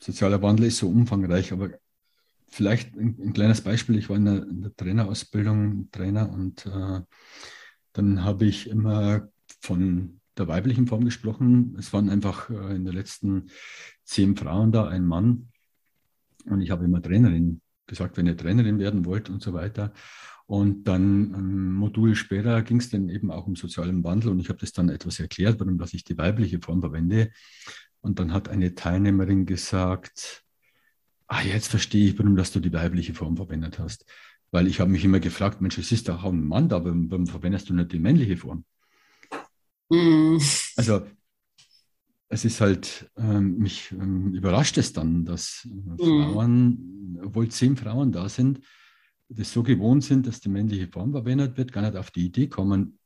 [0.00, 1.70] sozialer Wandel ist so umfangreich, aber
[2.46, 3.98] vielleicht ein, ein kleines Beispiel.
[3.98, 7.00] Ich war in der, in der Trainerausbildung Trainer und äh,
[7.92, 9.28] dann habe ich immer
[9.60, 11.76] von der weiblichen Form gesprochen.
[11.78, 13.50] Es waren einfach äh, in den letzten
[14.04, 15.48] zehn Frauen da, ein Mann.
[16.46, 19.92] Und ich habe immer Trainerin gesagt, wenn ihr Trainerin werden wollt und so weiter.
[20.48, 24.48] Und dann ein Modul später ging es dann eben auch um sozialen Wandel und ich
[24.48, 27.30] habe das dann etwas erklärt, warum dass ich die weibliche Form verwende.
[28.00, 30.44] Und dann hat eine Teilnehmerin gesagt,
[31.26, 34.06] ah, jetzt verstehe ich, warum dass du die weibliche Form verwendet hast.
[34.50, 37.10] Weil ich habe mich immer gefragt, Mensch, es ist doch auch ein Mann da, warum,
[37.10, 38.64] warum verwendest du nicht die männliche Form?
[39.90, 40.38] Mm.
[40.76, 41.02] Also
[42.30, 46.32] es ist halt, ähm, mich ähm, überrascht es dann, dass äh, mhm.
[46.32, 48.60] Frauen, obwohl zehn Frauen da sind,
[49.28, 52.48] das so gewohnt sind, dass die männliche Form verwendet wird, gar nicht auf die Idee
[52.48, 52.98] kommen,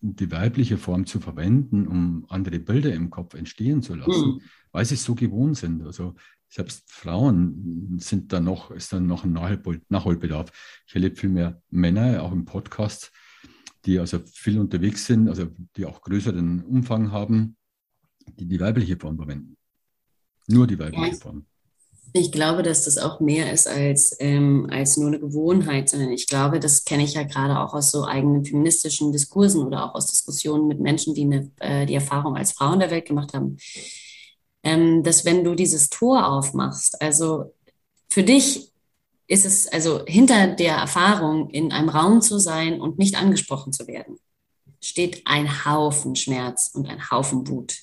[0.00, 4.40] die weibliche Form zu verwenden, um andere Bilder im Kopf entstehen zu lassen, mhm.
[4.72, 5.82] weil sie es so gewohnt sind.
[5.82, 6.14] Also
[6.48, 10.52] selbst Frauen sind da noch, ist dann noch ein Nachhol Nachholbedarf.
[10.86, 13.12] Ich erlebe viel mehr Männer, auch im Podcast,
[13.86, 17.56] die also viel unterwegs sind, also die auch größeren Umfang haben,
[18.26, 19.56] die die weibliche Form verwenden.
[20.48, 21.16] Nur die weibliche ja.
[21.16, 21.46] Form.
[22.16, 26.28] Ich glaube, dass das auch mehr ist als, ähm, als nur eine Gewohnheit, sondern ich
[26.28, 30.06] glaube, das kenne ich ja gerade auch aus so eigenen feministischen Diskursen oder auch aus
[30.06, 33.56] Diskussionen mit Menschen, die eine, äh, die Erfahrung als Frau in der Welt gemacht haben,
[34.62, 37.52] ähm, dass wenn du dieses Tor aufmachst, also
[38.08, 38.70] für dich
[39.26, 43.88] ist es, also hinter der Erfahrung, in einem Raum zu sein und nicht angesprochen zu
[43.88, 44.20] werden,
[44.80, 47.78] steht ein Haufen Schmerz und ein Haufen Wut.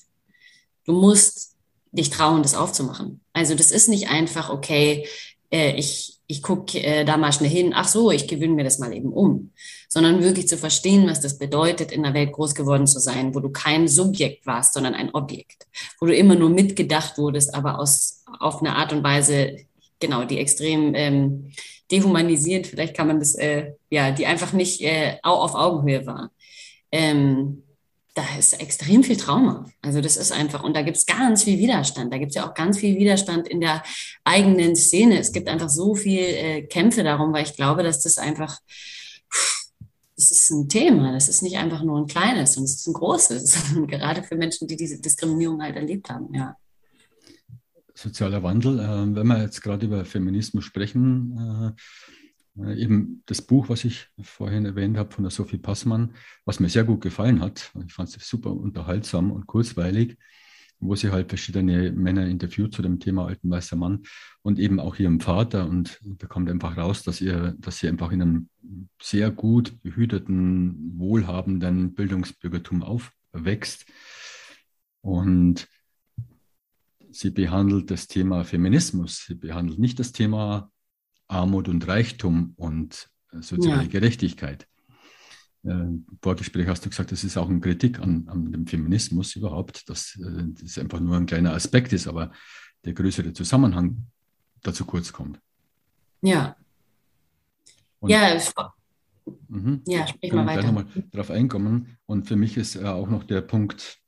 [0.86, 1.51] Du musst
[1.92, 3.20] dich trauen, das aufzumachen.
[3.32, 5.06] Also das ist nicht einfach, okay,
[5.52, 8.78] äh, ich, ich gucke äh, da mal schnell hin, ach so, ich gewöhne mir das
[8.78, 9.52] mal eben um,
[9.88, 13.40] sondern wirklich zu verstehen, was das bedeutet, in einer Welt groß geworden zu sein, wo
[13.40, 15.66] du kein Subjekt warst, sondern ein Objekt,
[16.00, 19.58] wo du immer nur mitgedacht wurdest, aber aus, auf eine Art und Weise,
[20.00, 21.52] genau, die extrem ähm,
[21.90, 26.30] dehumanisierend, vielleicht kann man das, äh, ja, die einfach nicht äh, auf Augenhöhe war.
[26.90, 27.62] Ähm,
[28.14, 29.70] da ist extrem viel Trauma.
[29.80, 32.12] Also das ist einfach, und da gibt es ganz viel Widerstand.
[32.12, 33.82] Da gibt es ja auch ganz viel Widerstand in der
[34.24, 35.18] eigenen Szene.
[35.18, 38.58] Es gibt einfach so viel äh, Kämpfe darum, weil ich glaube, dass das einfach,
[40.16, 41.12] das ist ein Thema.
[41.12, 43.56] Das ist nicht einfach nur ein kleines, sondern es ist ein großes.
[43.86, 46.56] Gerade für Menschen, die diese Diskriminierung halt erlebt haben, ja.
[47.94, 51.80] Sozialer Wandel, äh, wenn wir jetzt gerade über Feminismus sprechen, äh,
[52.56, 56.84] eben das Buch, was ich vorhin erwähnt habe von der Sophie Passmann, was mir sehr
[56.84, 57.72] gut gefallen hat.
[57.86, 60.18] Ich fand es super unterhaltsam und kurzweilig,
[60.78, 64.02] wo sie halt verschiedene Männer interviewt zu dem Thema alten weißer Mann
[64.42, 65.68] und eben auch ihrem Vater.
[65.68, 68.48] Und da kommt einfach raus, dass, ihr, dass sie einfach in einem
[69.00, 73.86] sehr gut behüteten, wohlhabenden Bildungsbürgertum aufwächst.
[75.00, 75.68] Und
[77.10, 79.24] sie behandelt das Thema Feminismus.
[79.26, 80.71] Sie behandelt nicht das Thema
[81.28, 83.88] Armut und Reichtum und äh, soziale ja.
[83.88, 84.66] Gerechtigkeit.
[85.64, 89.36] Äh, Im Vorgespräch hast du gesagt, das ist auch eine Kritik an, an dem Feminismus
[89.36, 92.32] überhaupt, dass äh, das einfach nur ein kleiner Aspekt ist, aber
[92.84, 94.06] der größere Zusammenhang
[94.62, 95.40] dazu kurz kommt.
[96.20, 96.56] Ja.
[98.00, 98.36] Und, ja,
[99.48, 99.82] mhm.
[99.86, 100.66] ja, sprich mal weiter.
[100.66, 101.96] Nochmal darauf einkommen.
[102.06, 103.98] Und für mich ist auch noch der Punkt,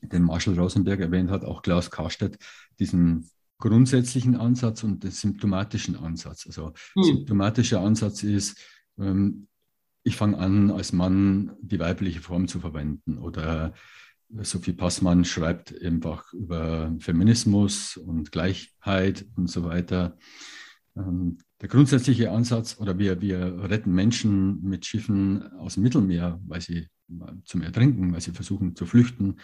[0.00, 2.38] den Marshall Rosenberg erwähnt hat, auch Klaus Karstedt,
[2.78, 6.46] diesen grundsätzlichen Ansatz und den symptomatischen Ansatz.
[6.46, 7.02] Also hm.
[7.02, 8.58] symptomatischer Ansatz ist,
[8.98, 9.48] ähm,
[10.02, 13.18] ich fange an, als Mann die weibliche Form zu verwenden.
[13.18, 13.74] Oder
[14.42, 20.16] Sophie Passmann schreibt einfach über Feminismus und Gleichheit und so weiter.
[20.96, 26.60] Ähm, der grundsätzliche Ansatz, oder wir, wir retten Menschen mit Schiffen aus dem Mittelmeer, weil
[26.60, 26.88] sie
[27.44, 29.36] zum Ertrinken, weil sie versuchen zu flüchten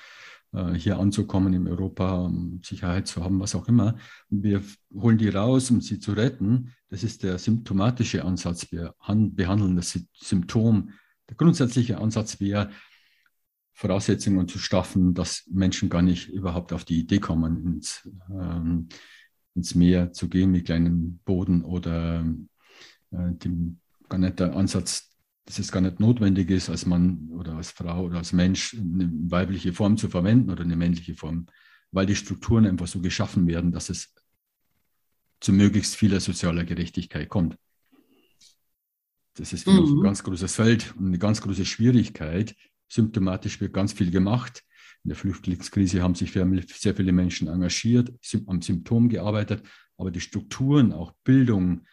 [0.75, 3.97] hier anzukommen in Europa, um Sicherheit zu haben, was auch immer.
[4.29, 4.63] Wir
[4.93, 6.75] holen die raus, um sie zu retten.
[6.91, 8.71] Das ist der symptomatische Ansatz.
[8.71, 10.91] Wir behandeln das Symptom.
[11.31, 12.71] Der grundsätzliche Ansatz wäre,
[13.75, 18.89] Voraussetzungen zu schaffen, dass Menschen gar nicht überhaupt auf die Idee kommen, ins, ähm,
[19.55, 22.25] ins Meer zu gehen mit kleinen Boden oder
[23.11, 25.12] äh, dem, gar nicht der Ansatz
[25.45, 29.11] dass es gar nicht notwendig ist, als Mann oder als Frau oder als Mensch eine
[29.31, 31.47] weibliche Form zu verwenden oder eine männliche Form,
[31.91, 34.15] weil die Strukturen einfach so geschaffen werden, dass es
[35.41, 37.57] zu möglichst vieler sozialer Gerechtigkeit kommt.
[39.35, 39.99] Das ist mhm.
[39.99, 42.55] ein ganz großes Feld und eine ganz große Schwierigkeit.
[42.89, 44.63] Symptomatisch wird ganz viel gemacht.
[45.05, 48.13] In der Flüchtlingskrise haben sich sehr viele Menschen engagiert,
[48.47, 49.65] am Symptom gearbeitet,
[49.97, 51.87] aber die Strukturen, auch Bildung,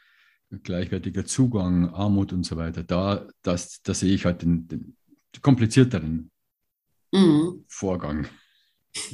[0.63, 4.97] gleichwertiger Zugang, Armut und so weiter, da, das, da sehe ich halt den, den
[5.41, 6.31] komplizierteren
[7.11, 7.65] mhm.
[7.67, 8.27] Vorgang.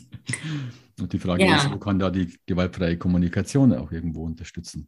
[0.98, 1.58] Und die Frage ja.
[1.58, 4.88] ist, wo kann da die gewaltfreie Kommunikation auch irgendwo unterstützen?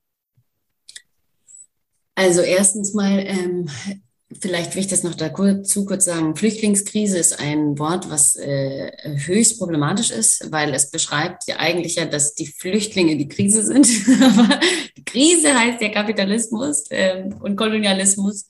[2.15, 3.69] Also erstens mal ähm,
[4.41, 6.35] Vielleicht will ich das noch dazu kurz sagen.
[6.35, 8.91] Flüchtlingskrise ist ein Wort, was äh,
[9.25, 13.87] höchst problematisch ist, weil es beschreibt ja eigentlich ja, dass die Flüchtlinge die Krise sind.
[14.21, 14.59] Aber
[14.97, 18.47] die Krise heißt ja Kapitalismus ähm, und Kolonialismus.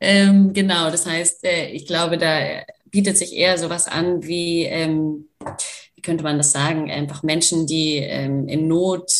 [0.00, 5.28] Ähm, genau, das heißt, äh, ich glaube, da bietet sich eher sowas an wie, ähm,
[5.94, 9.12] wie könnte man das sagen, einfach Menschen, die ähm, in Not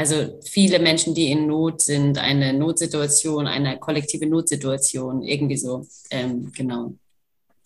[0.00, 6.50] also viele Menschen, die in Not sind, eine Notsituation, eine kollektive Notsituation, irgendwie so, ähm,
[6.56, 6.94] genau.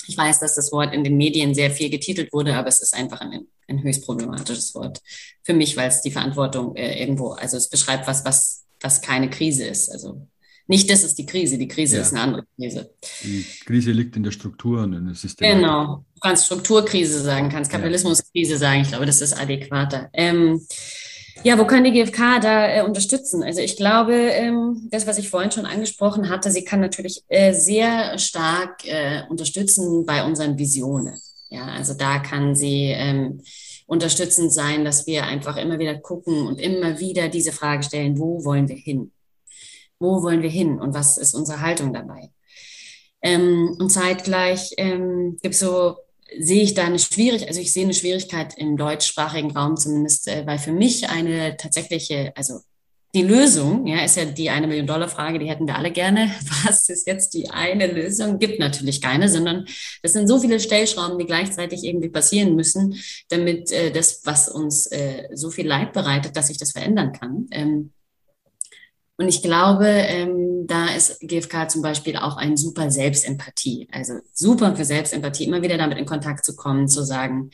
[0.08, 2.92] Ich weiß, dass das Wort in den Medien sehr viel getitelt wurde, aber es ist
[2.92, 5.00] einfach ein, ein höchst problematisches Wort
[5.44, 9.30] für mich, weil es die Verantwortung äh, irgendwo, also es beschreibt was, was, was keine
[9.30, 9.88] Krise ist.
[9.92, 10.26] Also
[10.66, 12.02] nicht das ist die Krise, die Krise ja.
[12.02, 12.90] ist eine andere Krise.
[13.22, 15.60] Die Krise liegt in der Struktur und in der Systematik.
[15.60, 20.10] Genau, du kannst Strukturkrise sagen, kannst Kapitalismuskrise sagen, ich glaube, das ist adäquater.
[20.12, 20.60] Ähm,
[21.42, 23.42] ja, wo kann die GfK da äh, unterstützen?
[23.42, 27.52] Also ich glaube, ähm, das, was ich vorhin schon angesprochen hatte, sie kann natürlich äh,
[27.52, 31.18] sehr stark äh, unterstützen bei unseren Visionen.
[31.50, 33.42] Ja, also da kann sie ähm,
[33.86, 38.44] unterstützend sein, dass wir einfach immer wieder gucken und immer wieder diese Frage stellen, wo
[38.44, 39.12] wollen wir hin?
[39.98, 42.30] Wo wollen wir hin und was ist unsere Haltung dabei?
[43.22, 45.96] Ähm, und zeitgleich ähm, gibt es so,
[46.38, 50.46] sehe ich da eine Schwierigkeit, also ich sehe eine Schwierigkeit im deutschsprachigen Raum zumindest, äh,
[50.46, 52.60] weil für mich eine tatsächliche, also
[53.14, 56.34] die Lösung, ja, ist ja die eine Million Dollar Frage, die hätten wir alle gerne.
[56.64, 58.40] Was ist jetzt die eine Lösung?
[58.40, 59.66] Gibt natürlich keine, sondern
[60.02, 62.96] das sind so viele Stellschrauben, die gleichzeitig irgendwie passieren müssen,
[63.28, 67.46] damit äh, das, was uns äh, so viel Leid bereitet, dass sich das verändern kann.
[67.52, 67.92] Ähm,
[69.16, 73.88] und ich glaube, ähm, da ist GFK zum Beispiel auch ein super Selbstempathie.
[73.92, 77.50] Also super für Selbstempathie, immer wieder damit in Kontakt zu kommen, zu sagen,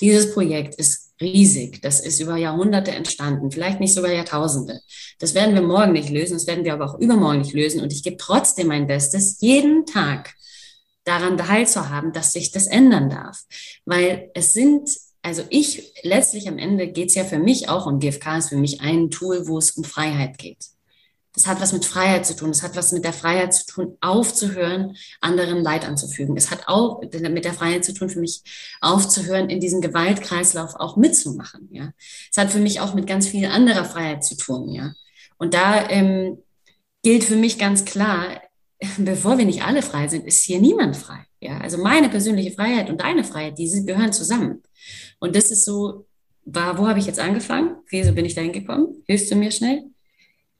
[0.00, 1.82] dieses Projekt ist riesig.
[1.82, 4.80] Das ist über Jahrhunderte entstanden, vielleicht nicht sogar Jahrtausende.
[5.18, 7.82] Das werden wir morgen nicht lösen, das werden wir aber auch übermorgen nicht lösen.
[7.82, 10.34] Und ich gebe trotzdem mein Bestes, jeden Tag
[11.04, 13.42] daran teilzuhaben, dass sich das ändern darf.
[13.84, 14.88] Weil es sind
[15.20, 18.58] also ich, letztlich am Ende geht es ja für mich auch, und GFK ist für
[18.58, 20.73] mich ein Tool, wo es um Freiheit geht.
[21.34, 22.50] Das hat was mit Freiheit zu tun.
[22.50, 26.36] Das hat was mit der Freiheit zu tun, aufzuhören, anderen Leid anzufügen.
[26.36, 28.42] Es hat auch mit der Freiheit zu tun, für mich
[28.80, 31.68] aufzuhören, in diesem Gewaltkreislauf auch mitzumachen.
[31.72, 31.90] Ja,
[32.30, 34.70] es hat für mich auch mit ganz viel anderer Freiheit zu tun.
[34.70, 34.94] Ja,
[35.36, 36.38] und da ähm,
[37.02, 38.40] gilt für mich ganz klar,
[38.98, 41.26] bevor wir nicht alle frei sind, ist hier niemand frei.
[41.40, 44.62] Ja, also meine persönliche Freiheit und deine Freiheit, die gehören zusammen.
[45.18, 46.06] Und das ist so,
[46.44, 47.76] war, wo habe ich jetzt angefangen?
[47.88, 49.02] Wieso bin ich da hingekommen?
[49.06, 49.84] Hilfst du mir schnell?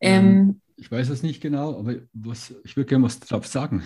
[0.00, 3.82] Ähm, ich weiß es nicht genau, aber was, ich würde gerne was drauf sagen.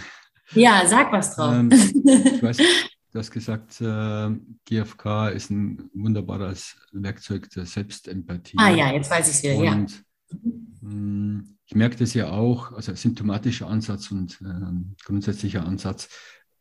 [0.50, 1.54] Ja, sag was drauf.
[1.54, 2.56] Ähm, ich weiß,
[3.12, 4.30] du hast gesagt, äh,
[4.64, 8.58] GFK ist ein wunderbares Werkzeug der Selbstempathie.
[8.58, 10.38] Ah ja, jetzt weiß ich es wieder, und, ja.
[10.80, 16.08] Mh, mm, ich merke das ja auch, also symptomatischer Ansatz und äh, grundsätzlicher Ansatz,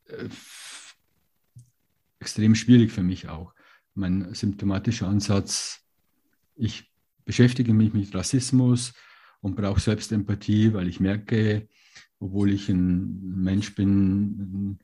[0.06, 0.30] äh,
[2.20, 3.56] extrem schwierig für mich auch.
[3.96, 5.80] Mein symptomatischer Ansatz,
[6.56, 6.92] ich
[7.26, 8.94] beschäftige mich mit Rassismus,
[9.42, 11.68] und brauche Selbstempathie, weil ich merke,
[12.20, 14.80] obwohl ich ein Mensch bin,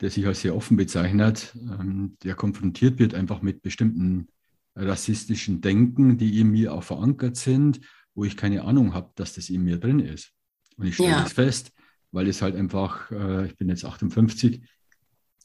[0.00, 4.28] der sich als sehr offen bezeichnet, ähm, der konfrontiert wird einfach mit bestimmten
[4.74, 7.80] rassistischen Denken, die in mir auch verankert sind,
[8.14, 10.32] wo ich keine Ahnung habe, dass das in mir drin ist.
[10.76, 11.22] Und ich stelle ja.
[11.22, 11.72] das fest,
[12.12, 14.62] weil es halt einfach, äh, ich bin jetzt 58,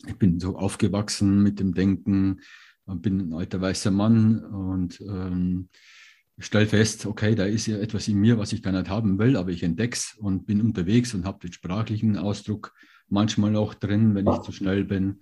[0.06, 2.42] ich bin so aufgewachsen mit dem Denken,
[2.86, 5.70] bin ein alter weißer Mann und ähm,
[6.38, 9.38] stelle fest, okay, da ist ja etwas in mir, was ich gar nicht haben will,
[9.38, 12.74] aber ich entdecke es und bin unterwegs und habe den sprachlichen Ausdruck
[13.08, 15.22] manchmal auch drin, wenn ich zu schnell bin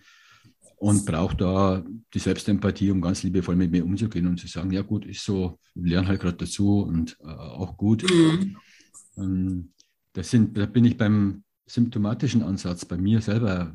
[0.78, 4.82] und brauche da die Selbstempathie, um ganz liebevoll mit mir umzugehen und zu sagen, ja
[4.82, 8.04] gut, ist so, lerne halt gerade dazu und äh, auch gut.
[8.10, 8.58] Mhm.
[9.18, 9.74] Ähm,
[10.14, 13.74] das sind, da bin ich beim symptomatischen Ansatz bei mir selber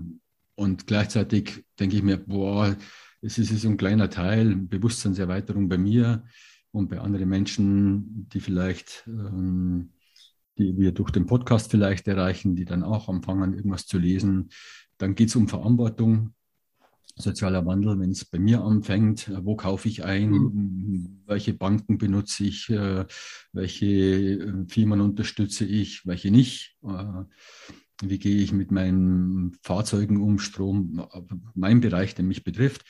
[0.54, 2.74] und gleichzeitig denke ich mir, boah,
[3.22, 6.24] es ist so ein kleiner Teil, Bewusstseinserweiterung bei mir
[6.76, 9.92] und bei anderen Menschen, die vielleicht, ähm,
[10.58, 14.50] die wir durch den Podcast vielleicht erreichen, die dann auch anfangen, irgendwas zu lesen,
[14.98, 16.34] dann geht es um Verantwortung,
[17.16, 21.22] sozialer Wandel, wenn es bei mir anfängt, äh, wo kaufe ich ein, mhm.
[21.24, 23.06] welche Banken benutze ich, äh,
[23.52, 26.76] welche äh, Firmen unterstütze ich, welche nicht,
[28.02, 31.06] wie gehe ich mit meinen Fahrzeugen um, Strom,
[31.54, 32.84] mein Bereich, der mich betrifft,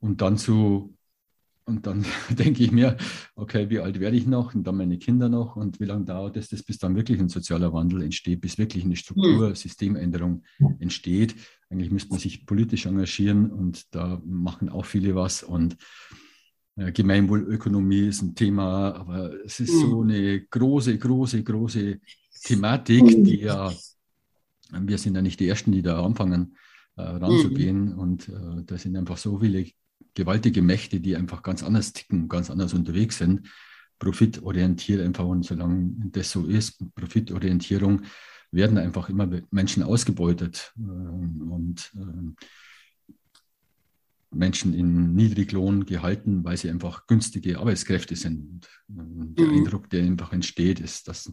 [0.00, 0.96] und dann zu
[1.64, 2.96] und dann denke ich mir,
[3.34, 4.54] okay, wie alt werde ich noch?
[4.54, 5.56] Und dann meine Kinder noch.
[5.56, 8.96] Und wie lange dauert es, bis dann wirklich ein sozialer Wandel entsteht, bis wirklich eine
[8.96, 10.42] Struktur, Systemänderung
[10.78, 11.34] entsteht?
[11.68, 15.42] Eigentlich müsste man sich politisch engagieren und da machen auch viele was.
[15.42, 15.76] Und
[16.76, 22.00] äh, Gemeinwohlökonomie ist ein Thema, aber es ist so eine große, große, große
[22.42, 23.72] Thematik, die ja,
[24.72, 26.56] wir sind ja nicht die Ersten, die da anfangen,
[26.96, 27.94] äh, ranzugehen.
[27.94, 29.66] Und äh, da sind einfach so viele
[30.14, 33.48] gewaltige Mächte, die einfach ganz anders ticken, ganz anders unterwegs sind.
[33.98, 38.02] Profitorientiert einfach und solange das so ist, Profitorientierung,
[38.52, 42.36] werden einfach immer Menschen ausgebeutet ähm, und ähm,
[44.32, 48.68] Menschen in Niedriglohn gehalten, weil sie einfach günstige Arbeitskräfte sind.
[48.88, 49.58] Und der mhm.
[49.58, 51.32] Eindruck, der einfach entsteht, ist, dass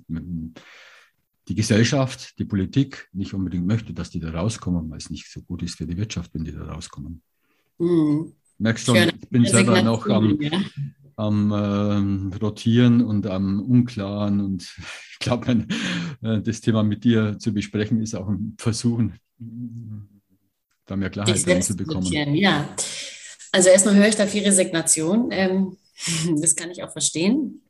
[1.47, 5.41] die Gesellschaft, die Politik nicht unbedingt möchte, dass die da rauskommen, weil es nicht so
[5.41, 7.21] gut ist für die Wirtschaft, wenn die da rauskommen.
[7.77, 8.33] Mhm.
[8.59, 10.51] Merkst du, ich bin selber noch am, ja.
[11.15, 14.63] am äh, Rotieren und am Unklaren und
[15.11, 15.65] ich glaube,
[16.21, 19.01] äh, das Thema mit dir zu besprechen ist auch ein Versuch,
[20.85, 22.35] da mehr Klarheit reinzubekommen.
[22.35, 22.67] Ja,
[23.51, 25.29] also erstmal höre ich da viel Resignation.
[25.31, 25.77] Ähm,
[26.41, 27.61] das kann ich auch verstehen.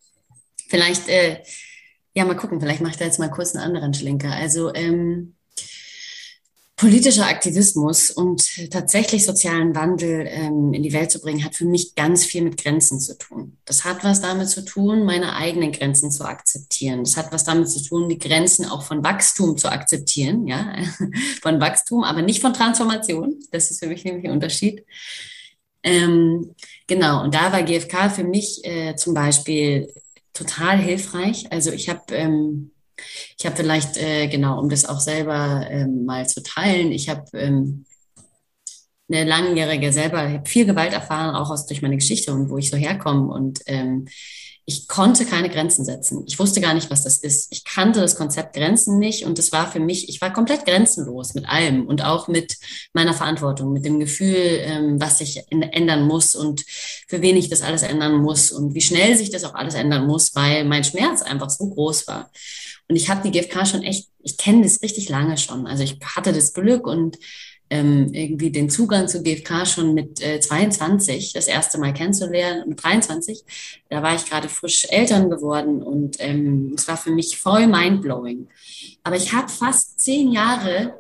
[0.68, 1.42] Vielleicht, äh,
[2.14, 4.32] ja, mal gucken, vielleicht mache ich da jetzt mal kurz einen anderen Schlenker.
[4.32, 5.37] Also ähm,
[6.78, 11.96] politischer Aktivismus und tatsächlich sozialen Wandel ähm, in die Welt zu bringen, hat für mich
[11.96, 13.58] ganz viel mit Grenzen zu tun.
[13.66, 17.04] Das hat was damit zu tun, meine eigenen Grenzen zu akzeptieren.
[17.04, 20.76] Das hat was damit zu tun, die Grenzen auch von Wachstum zu akzeptieren, ja,
[21.42, 23.40] von Wachstum, aber nicht von Transformation.
[23.52, 24.86] Das ist für mich nämlich ein Unterschied.
[25.82, 26.54] Ähm,
[26.86, 29.92] genau, und da war GfK für mich äh, zum Beispiel
[30.32, 31.52] total hilfreich.
[31.52, 32.70] Also ich habe ähm,
[33.38, 37.26] ich habe vielleicht, äh, genau, um das auch selber ähm, mal zu teilen, ich habe
[37.34, 37.86] ähm,
[39.10, 42.58] eine langjährige selber, ich habe viel Gewalt erfahren, auch aus durch meine Geschichte und wo
[42.58, 43.32] ich so herkomme.
[43.32, 44.08] Und ähm,
[44.70, 46.26] ich konnte keine Grenzen setzen.
[46.28, 47.48] Ich wusste gar nicht, was das ist.
[47.52, 51.36] Ich kannte das Konzept Grenzen nicht und es war für mich, ich war komplett grenzenlos
[51.36, 52.58] mit allem und auch mit
[52.92, 56.66] meiner Verantwortung, mit dem Gefühl, ähm, was sich ändern muss und
[57.08, 60.06] für wen ich das alles ändern muss und wie schnell sich das auch alles ändern
[60.06, 62.30] muss, weil mein Schmerz einfach so groß war.
[62.88, 65.68] Und ich habe die GfK schon echt, ich kenne das richtig lange schon.
[65.68, 67.18] Also ich hatte das Glück und
[67.70, 72.82] ähm, irgendwie den Zugang zu GfK schon mit äh, 22 das erste Mal kennenzulernen, mit
[72.82, 73.44] 23.
[73.90, 78.48] Da war ich gerade frisch Eltern geworden und ähm, es war für mich voll mindblowing.
[79.04, 80.94] Aber ich habe fast zehn Jahre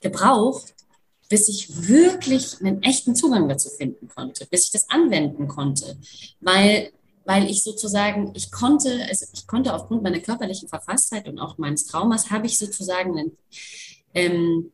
[0.00, 0.74] gebraucht,
[1.28, 5.96] bis ich wirklich einen echten Zugang dazu finden konnte, bis ich das anwenden konnte,
[6.40, 6.90] weil
[7.30, 11.86] weil ich sozusagen, ich konnte, also ich konnte aufgrund meiner körperlichen Verfasstheit und auch meines
[11.86, 13.36] Traumas, habe ich sozusagen,
[14.14, 14.72] ähm,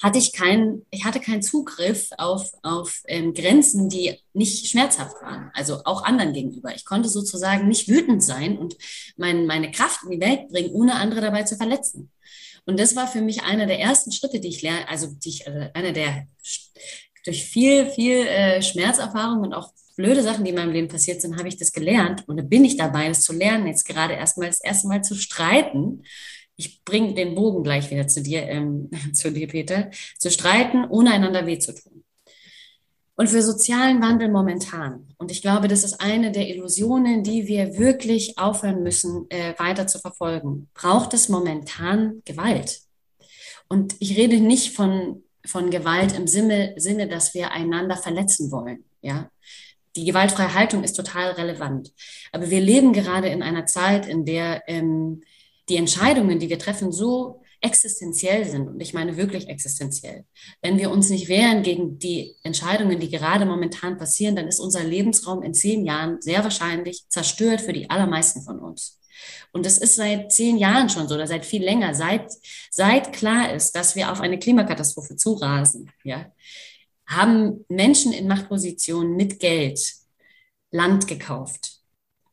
[0.00, 5.50] hatte ich keinen, ich hatte keinen Zugriff auf, auf ähm, Grenzen, die nicht schmerzhaft waren,
[5.54, 6.72] also auch anderen gegenüber.
[6.72, 8.76] Ich konnte sozusagen nicht wütend sein und
[9.16, 12.12] mein, meine Kraft in die Welt bringen, ohne andere dabei zu verletzen.
[12.64, 15.48] Und das war für mich einer der ersten Schritte, die ich lerne, also die ich,
[15.48, 16.28] äh, einer der
[17.24, 21.38] durch viel, viel äh, Schmerzerfahrung und auch blöde Sachen, die in meinem Leben passiert sind,
[21.38, 22.26] habe ich das gelernt.
[22.28, 25.14] Und da bin ich dabei, das zu lernen, jetzt gerade erstmal das erste Mal zu
[25.14, 26.02] streiten.
[26.56, 31.12] Ich bringe den Bogen gleich wieder zu dir, ähm, zu dir, Peter, zu streiten, ohne
[31.12, 32.04] einander weh zu tun.
[33.14, 35.14] Und für sozialen Wandel momentan.
[35.18, 39.86] Und ich glaube, das ist eine der Illusionen, die wir wirklich aufhören müssen, äh, weiter
[39.86, 40.68] zu verfolgen.
[40.74, 42.80] Braucht es momentan Gewalt?
[43.68, 48.84] Und ich rede nicht von, von Gewalt im Sinne, Sinne, dass wir einander verletzen wollen.
[49.02, 49.30] Ja,
[49.96, 51.92] die gewaltfreie Haltung ist total relevant.
[52.32, 55.22] Aber wir leben gerade in einer Zeit, in der ähm,
[55.68, 58.68] die Entscheidungen, die wir treffen, so existenziell sind.
[58.68, 60.24] Und ich meine wirklich existenziell.
[60.60, 64.82] Wenn wir uns nicht wehren gegen die Entscheidungen, die gerade momentan passieren, dann ist unser
[64.82, 68.98] Lebensraum in zehn Jahren sehr wahrscheinlich zerstört für die allermeisten von uns.
[69.52, 72.32] Und das ist seit zehn Jahren schon so oder seit viel länger, seit,
[72.70, 75.90] seit klar ist, dass wir auf eine Klimakatastrophe zurasen.
[76.02, 76.26] Ja,
[77.12, 79.80] haben Menschen in Machtpositionen mit Geld
[80.70, 81.80] Land gekauft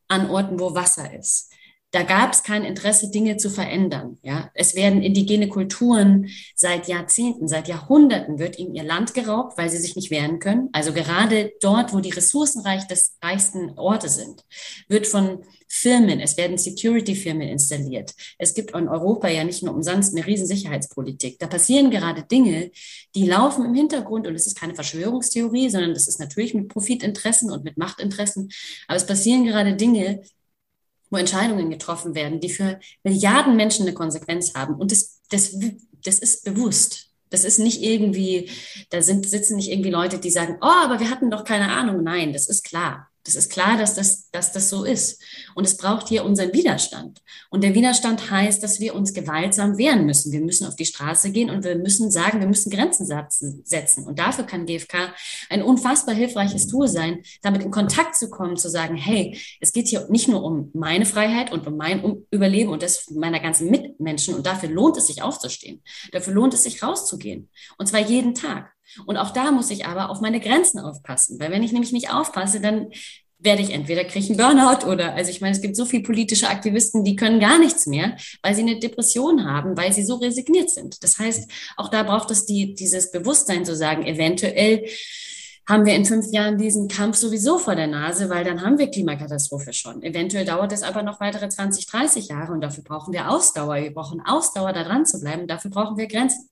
[0.08, 1.54] an Orten, wo Wasser ist.
[1.92, 4.20] Da gab es kein Interesse, Dinge zu verändern.
[4.22, 9.70] Ja, es werden indigene Kulturen seit Jahrzehnten, seit Jahrhunderten wird ihnen ihr Land geraubt, weil
[9.70, 10.70] sie sich nicht wehren können.
[10.72, 14.46] Also gerade dort, wo die ressourcenreichsten Orte sind,
[14.88, 18.14] wird von Firmen, es werden Security-Firmen installiert.
[18.38, 21.38] Es gibt in Europa ja nicht nur umsonst eine riesen Sicherheitspolitik.
[21.40, 22.72] Da passieren gerade Dinge,
[23.16, 27.52] die laufen im Hintergrund und es ist keine Verschwörungstheorie, sondern das ist natürlich mit Profitinteressen
[27.52, 28.52] und mit Machtinteressen.
[28.88, 30.24] Aber es passieren gerade Dinge,
[31.10, 34.76] wo Entscheidungen getroffen werden, die für Milliarden Menschen eine Konsequenz haben.
[34.76, 35.56] Und das, das,
[36.04, 37.08] das ist bewusst.
[37.30, 38.50] Das ist nicht irgendwie,
[38.90, 42.04] da sind, sitzen nicht irgendwie Leute, die sagen, oh, aber wir hatten doch keine Ahnung.
[42.04, 43.09] Nein, das ist klar.
[43.26, 45.22] Das ist klar, dass das, dass das so ist.
[45.54, 47.22] Und es braucht hier unseren Widerstand.
[47.50, 50.32] Und der Widerstand heißt, dass wir uns gewaltsam wehren müssen.
[50.32, 54.06] Wir müssen auf die Straße gehen und wir müssen sagen, wir müssen Grenzen setzen.
[54.06, 55.14] Und dafür kann GfK
[55.50, 59.88] ein unfassbar hilfreiches Tool sein, damit in Kontakt zu kommen, zu sagen, hey, es geht
[59.88, 64.34] hier nicht nur um meine Freiheit und um mein Überleben und das meiner ganzen Mitmenschen.
[64.34, 65.84] Und dafür lohnt es sich aufzustehen.
[66.12, 67.50] Dafür lohnt es sich rauszugehen.
[67.78, 68.72] Und zwar jeden Tag.
[69.06, 72.14] Und auch da muss ich aber auf meine Grenzen aufpassen, weil wenn ich nämlich nicht
[72.14, 72.88] aufpasse, dann
[73.40, 76.04] werde ich entweder kriege ich einen Burnout oder, also ich meine, es gibt so viele
[76.04, 80.16] politische Aktivisten, die können gar nichts mehr, weil sie eine Depression haben, weil sie so
[80.16, 81.02] resigniert sind.
[81.04, 84.86] Das heißt, auch da braucht es die, dieses Bewusstsein zu sagen, eventuell
[85.70, 88.90] haben wir in fünf Jahren diesen Kampf sowieso vor der Nase, weil dann haben wir
[88.90, 90.02] Klimakatastrophe schon.
[90.02, 93.76] Eventuell dauert es aber noch weitere 20, 30 Jahre und dafür brauchen wir Ausdauer.
[93.76, 95.46] Wir brauchen Ausdauer, da dran zu bleiben.
[95.48, 96.50] Dafür brauchen wir Grenzen.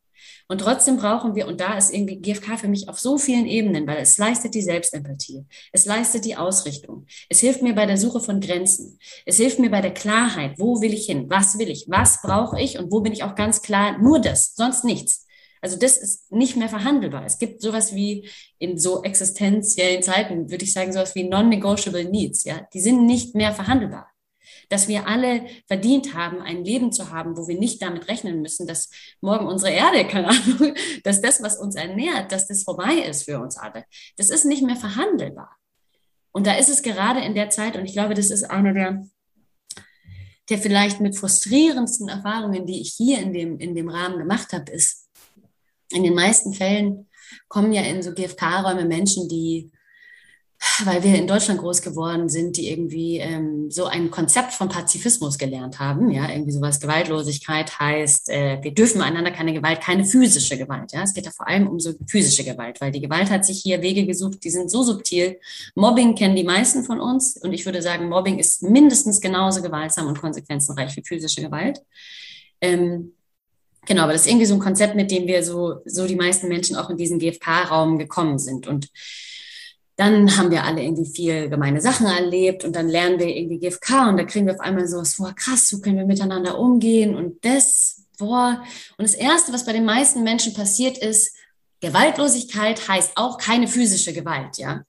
[0.47, 3.85] Und trotzdem brauchen wir, und da ist irgendwie GFK für mich auf so vielen Ebenen,
[3.85, 8.21] weil es leistet die Selbstempathie, es leistet die Ausrichtung, es hilft mir bei der Suche
[8.21, 11.85] von Grenzen, es hilft mir bei der Klarheit, wo will ich hin, was will ich,
[11.89, 15.25] was brauche ich und wo bin ich auch ganz klar, nur das, sonst nichts.
[15.61, 17.25] Also das ist nicht mehr verhandelbar.
[17.25, 18.29] Es gibt sowas wie
[18.59, 22.43] in so existenziellen Zeiten, würde ich sagen, sowas wie non-negotiable needs.
[22.43, 24.07] Ja, die sind nicht mehr verhandelbar.
[24.69, 28.67] Dass wir alle verdient haben, ein Leben zu haben, wo wir nicht damit rechnen müssen,
[28.67, 28.89] dass
[29.21, 33.39] morgen unsere Erde, keine Ahnung, dass das, was uns ernährt, dass das vorbei ist für
[33.39, 33.85] uns alle.
[34.17, 35.55] Das ist nicht mehr verhandelbar.
[36.31, 39.03] Und da ist es gerade in der Zeit, und ich glaube, das ist eine der,
[40.49, 44.71] der vielleicht mit frustrierendsten Erfahrungen, die ich hier in dem, in dem Rahmen gemacht habe,
[44.71, 45.07] ist,
[45.91, 47.09] in den meisten Fällen
[47.47, 49.71] kommen ja in so GFK-Räume Menschen, die,
[50.85, 55.37] weil wir in Deutschland groß geworden sind, die irgendwie ähm, so ein Konzept von Pazifismus
[55.37, 56.09] gelernt haben.
[56.09, 60.91] Ja, irgendwie sowas Gewaltlosigkeit heißt, äh, wir dürfen einander keine Gewalt, keine physische Gewalt.
[60.93, 63.61] Ja, es geht ja vor allem um so physische Gewalt, weil die Gewalt hat sich
[63.61, 65.39] hier Wege gesucht, die sind so subtil.
[65.75, 70.07] Mobbing kennen die meisten von uns und ich würde sagen, Mobbing ist mindestens genauso gewaltsam
[70.07, 71.81] und konsequenzenreich wie physische Gewalt.
[72.61, 73.13] Ähm,
[73.87, 76.49] Genau, aber das ist irgendwie so ein Konzept, mit dem wir so, so die meisten
[76.49, 78.67] Menschen auch in diesen GFK-Raum gekommen sind.
[78.67, 78.89] Und
[79.97, 84.09] dann haben wir alle irgendwie viel gemeine Sachen erlebt und dann lernen wir irgendwie GFK
[84.09, 87.15] und da kriegen wir auf einmal so was vor, krass, so können wir miteinander umgehen
[87.15, 88.63] und das, boah.
[88.97, 91.35] Und das Erste, was bei den meisten Menschen passiert ist,
[91.81, 94.83] Gewaltlosigkeit heißt auch keine physische Gewalt, ja.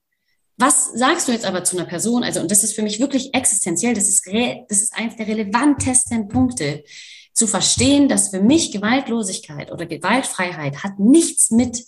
[0.57, 2.23] Was sagst du jetzt aber zu einer Person?
[2.23, 4.27] Also, und das ist für mich wirklich existenziell, das ist,
[4.67, 6.83] das ist eines der relevantesten Punkte
[7.33, 11.85] zu verstehen, dass für mich Gewaltlosigkeit oder Gewaltfreiheit hat nichts mit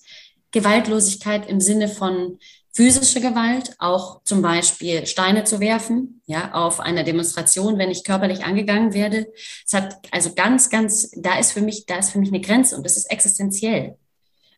[0.52, 2.40] Gewaltlosigkeit im Sinne von
[2.74, 8.46] physische Gewalt, auch zum Beispiel Steine zu werfen, ja, auf einer Demonstration, wenn ich körperlich
[8.46, 9.28] angegangen werde.
[9.66, 12.78] Es hat also ganz, ganz, da ist für mich, da ist für mich eine Grenze
[12.78, 13.98] und das ist existenziell.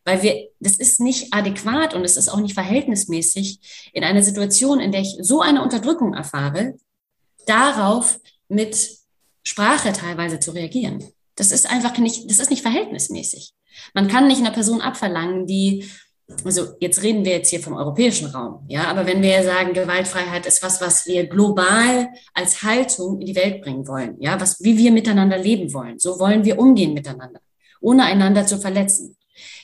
[0.04, 4.78] Weil wir, das ist nicht adäquat und es ist auch nicht verhältnismäßig in einer Situation,
[4.78, 6.74] in der ich so eine Unterdrückung erfahre,
[7.46, 8.98] darauf mit
[9.42, 11.02] Sprache teilweise zu reagieren.
[11.36, 13.54] Das ist einfach nicht, das ist nicht verhältnismäßig.
[13.92, 15.90] Man kann nicht einer Person abverlangen, die,
[16.44, 20.46] also jetzt reden wir jetzt hier vom europäischen Raum, ja, aber wenn wir sagen, Gewaltfreiheit
[20.46, 24.78] ist was, was wir global als Haltung in die Welt bringen wollen, ja, was, wie
[24.78, 27.40] wir miteinander leben wollen, so wollen wir umgehen miteinander,
[27.80, 29.16] ohne einander zu verletzen.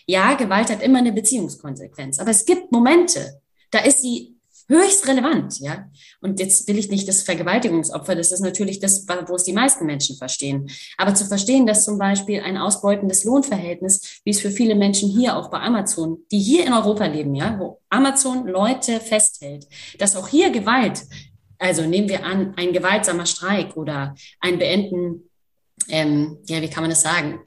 [0.06, 3.40] Ja, Gewalt hat immer eine Beziehungskonsequenz, aber es gibt Momente,
[3.70, 4.36] da ist sie
[4.70, 5.90] höchst relevant, ja.
[6.20, 9.84] Und jetzt will ich nicht das Vergewaltigungsopfer, das ist natürlich das, wo es die meisten
[9.84, 10.70] Menschen verstehen.
[10.96, 15.36] Aber zu verstehen, dass zum Beispiel ein ausbeutendes Lohnverhältnis, wie es für viele Menschen hier
[15.36, 19.66] auch bei Amazon, die hier in Europa leben, ja, wo Amazon Leute festhält,
[19.98, 21.02] dass auch hier Gewalt,
[21.58, 25.28] also nehmen wir an, ein gewaltsamer Streik oder ein Beenden,
[25.88, 27.40] ähm, ja, wie kann man das sagen?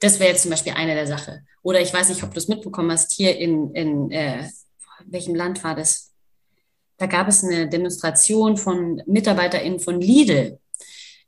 [0.00, 1.46] Das wäre jetzt zum Beispiel eine der Sachen.
[1.62, 4.48] Oder ich weiß nicht, ob du es mitbekommen hast, hier in, in äh,
[5.06, 6.09] welchem Land war das?
[7.00, 10.58] Da gab es eine Demonstration von MitarbeiterInnen von Lidl,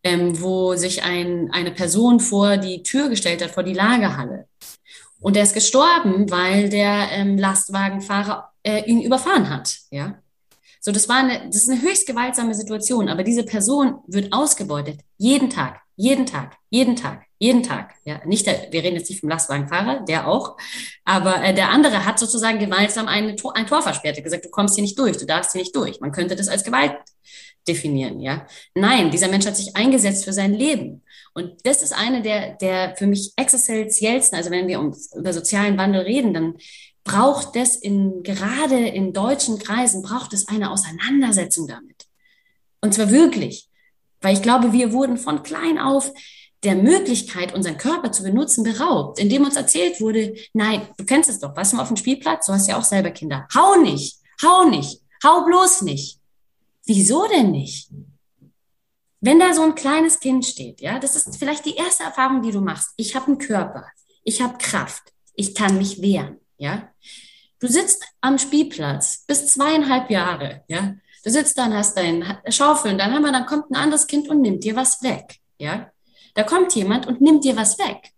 [0.05, 4.47] ähm, wo sich ein, eine Person vor die Tür gestellt hat, vor die Lagerhalle.
[5.18, 9.79] Und er ist gestorben, weil der ähm, Lastwagenfahrer äh, ihn überfahren hat.
[9.91, 10.22] Ja,
[10.85, 13.09] so das war eine, das ist eine höchst gewaltsame Situation.
[13.09, 17.22] Aber diese Person wird ausgebeutet jeden Tag, jeden Tag, jeden Tag.
[17.39, 17.97] Jeden Tag.
[18.05, 20.57] Ja, nicht der, wir reden jetzt nicht vom Lastwagenfahrer, der auch,
[21.05, 24.83] aber äh, der andere hat sozusagen gewaltsam eine, ein Tor versperrt, gesagt, du kommst hier
[24.83, 25.99] nicht durch, du darfst hier nicht durch.
[25.99, 26.95] Man könnte das als Gewalt
[27.66, 28.47] definieren, ja.
[28.76, 31.03] Nein, dieser Mensch hat sich eingesetzt für sein Leben.
[31.35, 35.76] Und das ist eine der, der für mich existenziellsten, also wenn wir um, über sozialen
[35.76, 36.55] Wandel reden, dann
[37.05, 42.07] braucht es in, gerade in deutschen Kreisen, braucht es eine Auseinandersetzung damit.
[42.80, 43.68] Und zwar wirklich.
[44.20, 46.12] Weil ich glaube, wir wurden von klein auf
[46.62, 51.40] der Möglichkeit, unseren Körper zu benutzen, beraubt, indem uns erzählt wurde, nein, du kennst es
[51.40, 54.68] doch, was du auf dem Spielplatz, du hast ja auch selber Kinder, hau nicht, hau
[54.68, 56.20] nicht, hau bloß nicht.
[56.84, 57.90] Wieso denn nicht?
[59.20, 62.50] Wenn da so ein kleines Kind steht, ja, das ist vielleicht die erste Erfahrung, die
[62.50, 62.90] du machst.
[62.96, 63.86] Ich habe einen Körper,
[64.24, 66.88] ich habe Kraft, ich kann mich wehren, ja.
[67.61, 70.94] Du sitzt am Spielplatz bis zweieinhalb Jahre, ja.
[71.24, 74.40] Du sitzt dann, hast dein Schaufeln, dann haben wir, dann kommt ein anderes Kind und
[74.40, 75.90] nimmt dir was weg, ja.
[76.34, 78.11] Da kommt jemand und nimmt dir was weg.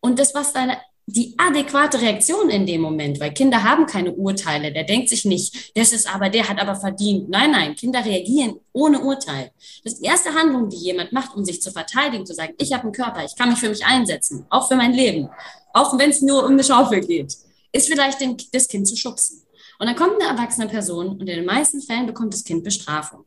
[0.00, 4.72] Und das, was deine, die adäquate Reaktion in dem Moment, weil Kinder haben keine Urteile.
[4.72, 7.28] Der denkt sich nicht, das ist aber, der hat aber verdient.
[7.28, 9.50] Nein, nein, Kinder reagieren ohne Urteil.
[9.82, 12.72] Das ist die erste Handlung, die jemand macht, um sich zu verteidigen, zu sagen, ich
[12.72, 15.28] habe einen Körper, ich kann mich für mich einsetzen, auch für mein Leben,
[15.74, 17.36] auch wenn es nur um eine Schaufel geht,
[17.72, 19.42] ist vielleicht den, das Kind zu schubsen.
[19.78, 23.24] Und dann kommt eine erwachsene Person und in den meisten Fällen bekommt das Kind Bestrafung.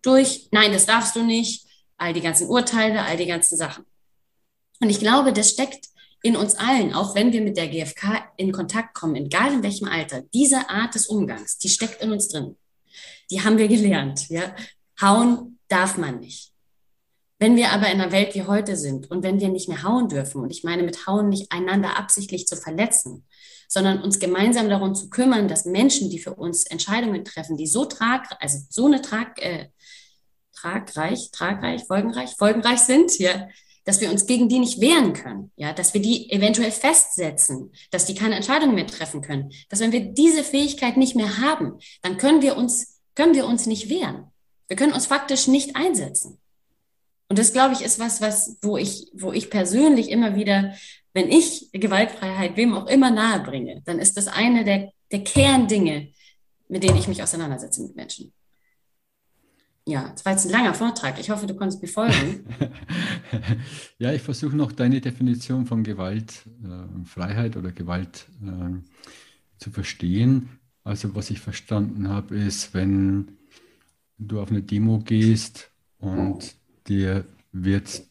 [0.00, 1.66] Durch, nein, das darfst du nicht,
[1.98, 3.84] all die ganzen Urteile, all die ganzen Sachen.
[4.80, 5.88] Und ich glaube, das steckt
[6.22, 9.88] in uns allen, auch wenn wir mit der GfK in Kontakt kommen, egal in welchem
[9.88, 12.56] Alter, diese Art des Umgangs, die steckt in uns drin.
[13.30, 14.54] Die haben wir gelernt, ja.
[15.00, 16.52] Hauen darf man nicht.
[17.38, 20.08] Wenn wir aber in einer Welt wie heute sind und wenn wir nicht mehr hauen
[20.08, 23.24] dürfen, und ich meine mit hauen nicht einander absichtlich zu verletzen,
[23.68, 27.84] sondern uns gemeinsam darum zu kümmern, dass Menschen, die für uns Entscheidungen treffen, die so
[27.84, 29.68] trag, also so eine trag, äh,
[30.52, 33.46] tragreich, tragreich, folgenreich, folgenreich sind, ja,
[33.88, 38.04] dass wir uns gegen die nicht wehren können, ja, dass wir die eventuell festsetzen, dass
[38.04, 42.18] die keine Entscheidungen mehr treffen können, dass wenn wir diese Fähigkeit nicht mehr haben, dann
[42.18, 44.26] können wir uns, können wir uns nicht wehren.
[44.66, 46.38] Wir können uns faktisch nicht einsetzen.
[47.30, 50.74] Und das, glaube ich, ist was, was, wo ich, wo ich persönlich immer wieder,
[51.14, 56.12] wenn ich Gewaltfreiheit wem auch immer nahe bringe, dann ist das eine der, der Kerndinge,
[56.68, 58.34] mit denen ich mich auseinandersetze mit Menschen.
[59.88, 61.18] Ja, das war jetzt ein langer Vortrag.
[61.18, 62.44] Ich hoffe, du konntest mir folgen.
[63.98, 68.82] ja, ich versuche noch deine Definition von Gewaltfreiheit äh, oder Gewalt äh,
[69.56, 70.50] zu verstehen.
[70.84, 73.38] Also was ich verstanden habe, ist, wenn
[74.18, 76.54] du auf eine Demo gehst und
[76.86, 78.02] dir wird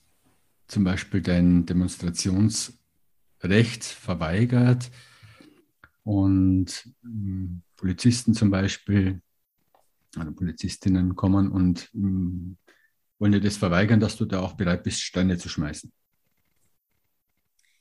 [0.68, 4.90] zum Beispiel dein Demonstrationsrecht verweigert
[6.02, 9.22] und ähm, Polizisten zum Beispiel
[10.22, 12.58] oder Polizistinnen kommen und ähm,
[13.20, 15.92] wollen dir das verweigern, dass du da auch bereit bist, Steine zu schmeißen.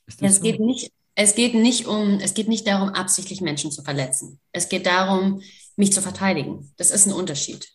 [0.05, 0.41] es so?
[0.41, 4.39] geht nicht, es geht nicht um, es geht nicht darum, absichtlich Menschen zu verletzen.
[4.51, 5.41] Es geht darum,
[5.75, 6.71] mich zu verteidigen.
[6.77, 7.67] Das ist ein Unterschied.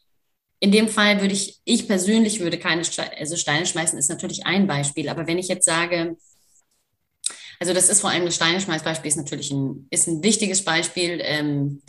[0.61, 4.47] In dem Fall würde ich, ich persönlich würde keine Steine, also Steine schmeißen, ist natürlich
[4.47, 5.09] ein Beispiel.
[5.09, 6.17] Aber wenn ich jetzt sage,
[7.59, 11.21] also das ist vor allem das Steine schmeißbeispiel, ist natürlich ein, ist ein wichtiges Beispiel,
[11.23, 11.83] ähm,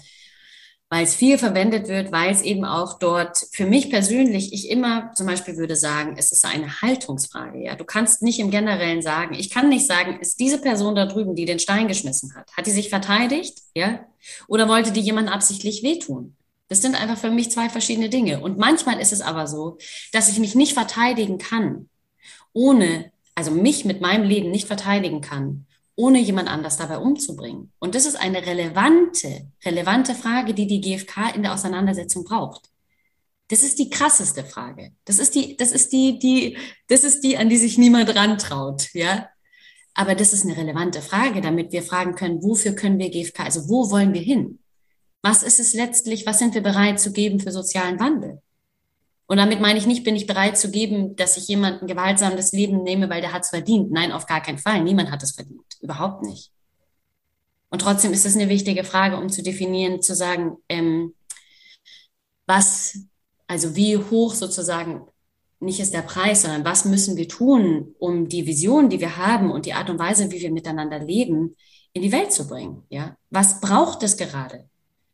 [0.94, 5.12] weil es viel verwendet wird, weil es eben auch dort für mich persönlich, ich immer
[5.16, 7.64] zum Beispiel würde sagen, es ist eine Haltungsfrage.
[7.64, 11.08] Ja, du kannst nicht im Generellen sagen, ich kann nicht sagen, ist diese Person da
[11.08, 14.06] drüben, die den Stein geschmissen hat, hat die sich verteidigt, ja,
[14.48, 16.36] oder wollte die jemand absichtlich wehtun?
[16.70, 18.42] Das sind einfach für mich zwei verschiedene Dinge.
[18.42, 19.80] Und manchmal ist es aber so,
[20.12, 21.90] dass ich mich nicht verteidigen kann,
[22.54, 25.66] ohne, also mich mit meinem Leben nicht verteidigen kann,
[25.96, 27.72] ohne jemand anders dabei umzubringen.
[27.80, 32.70] Und das ist eine relevante, relevante Frage, die die GfK in der Auseinandersetzung braucht.
[33.50, 34.94] Das ist die krasseste Frage.
[35.06, 38.90] Das ist die, das ist die, die, das ist die, an die sich niemand rantraut,
[38.94, 39.30] ja.
[39.94, 43.70] Aber das ist eine relevante Frage, damit wir fragen können, wofür können wir GfK, also
[43.70, 44.60] wo wollen wir hin?
[45.22, 48.42] Was ist es letztlich, was sind wir bereit zu geben für sozialen Wandel?
[49.26, 52.52] Und damit meine ich nicht, bin ich bereit zu geben, dass ich jemanden gewaltsam das
[52.52, 53.92] Leben nehme, weil der hat es verdient.
[53.92, 54.84] Nein, auf gar keinen Fall.
[54.84, 55.64] Niemand hat es verdient.
[55.82, 56.52] Überhaupt nicht.
[57.70, 61.16] Und trotzdem ist es eine wichtige Frage, um zu definieren, zu sagen, ähm,
[62.46, 63.00] was,
[63.48, 65.08] also wie hoch sozusagen
[65.60, 69.52] nicht ist der Preis, sondern was müssen wir tun, um die Vision, die wir haben
[69.52, 71.56] und die Art und Weise, wie wir miteinander leben,
[71.94, 72.84] in die Welt zu bringen.
[72.90, 74.70] Ja, was braucht es gerade?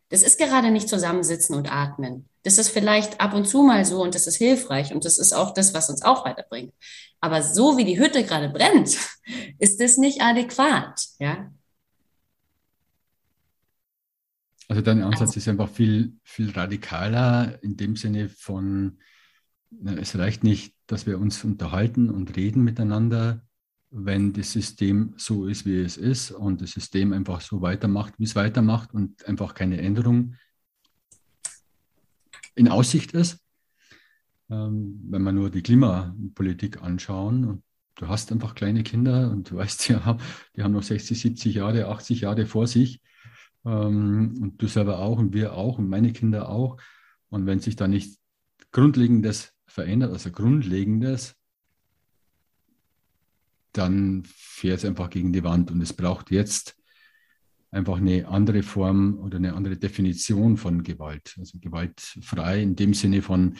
[0.09, 2.27] Das ist gerade nicht zusammensitzen und atmen.
[2.43, 5.33] Das ist vielleicht ab und zu mal so und das ist hilfreich und das ist
[5.33, 6.73] auch das, was uns auch weiterbringt.
[7.21, 8.97] Aber so wie die Hütte gerade brennt,
[9.59, 11.51] ist das nicht adäquat, ja.
[14.67, 18.99] Also dein Ansatz ist einfach viel, viel radikaler in dem Sinne von,
[19.97, 23.41] es reicht nicht, dass wir uns unterhalten und reden miteinander,
[23.91, 28.25] wenn das System so ist, wie es ist und das System einfach so weitermacht, wie
[28.25, 30.35] es weitermacht und einfach keine Änderung
[32.55, 33.39] in Aussicht ist.
[34.49, 37.63] Ähm, wenn wir nur die Klimapolitik anschauen und
[37.95, 40.17] du hast einfach kleine Kinder und du weißt ja,
[40.55, 43.01] die haben noch 60, 70 Jahre, 80 Jahre vor sich
[43.65, 46.77] ähm, und du selber auch und wir auch und meine Kinder auch.
[47.29, 48.19] Und wenn sich da nicht
[48.71, 51.35] Grundlegendes verändert, also Grundlegendes,
[53.79, 55.71] dann fährt es einfach gegen die Wand.
[55.71, 56.75] Und es braucht jetzt
[57.71, 61.35] einfach eine andere Form oder eine andere Definition von Gewalt.
[61.39, 63.55] Also gewaltfrei in dem Sinne von,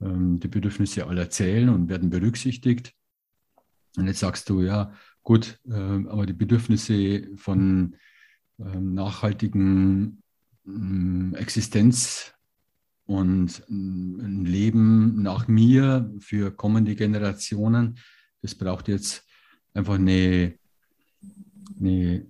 [0.00, 2.92] ähm, die Bedürfnisse aller zählen und werden berücksichtigt.
[3.96, 7.96] Und jetzt sagst du, ja, gut, äh, aber die Bedürfnisse von
[8.58, 10.22] äh, nachhaltigen
[10.66, 12.32] äh, Existenz
[13.06, 17.98] und ein Leben nach mir für kommende Generationen,
[18.40, 19.23] das braucht jetzt
[19.74, 20.54] einfach eine,
[21.78, 22.26] eine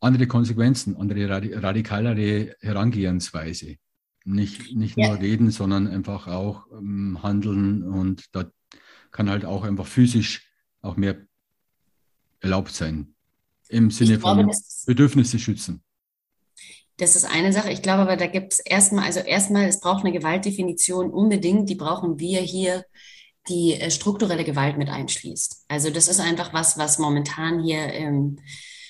[0.00, 1.28] andere Konsequenzen, andere
[1.62, 3.76] radikalere Herangehensweise.
[4.24, 5.14] Nicht, nicht nur ja.
[5.14, 8.44] reden, sondern einfach auch ähm, handeln und da
[9.10, 10.48] kann halt auch einfach physisch
[10.80, 11.26] auch mehr
[12.40, 13.14] erlaubt sein.
[13.68, 14.52] Im Sinne glaube, von
[14.86, 15.82] Bedürfnisse schützen.
[16.98, 17.72] Das ist eine Sache.
[17.72, 21.68] Ich glaube aber, da gibt es erstmal, also erstmal, es braucht eine Gewaltdefinition unbedingt.
[21.68, 22.84] Die brauchen wir hier,
[23.48, 25.64] die äh, strukturelle Gewalt mit einschließt.
[25.68, 28.38] Also das ist einfach was, was momentan hier, ähm,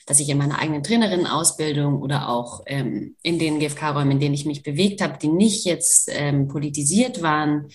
[0.07, 4.47] was ich in meiner eigenen Trainerinnenausbildung oder auch ähm, in den GFK-Räumen, in denen ich
[4.47, 7.69] mich bewegt habe, die nicht jetzt ähm, politisiert waren,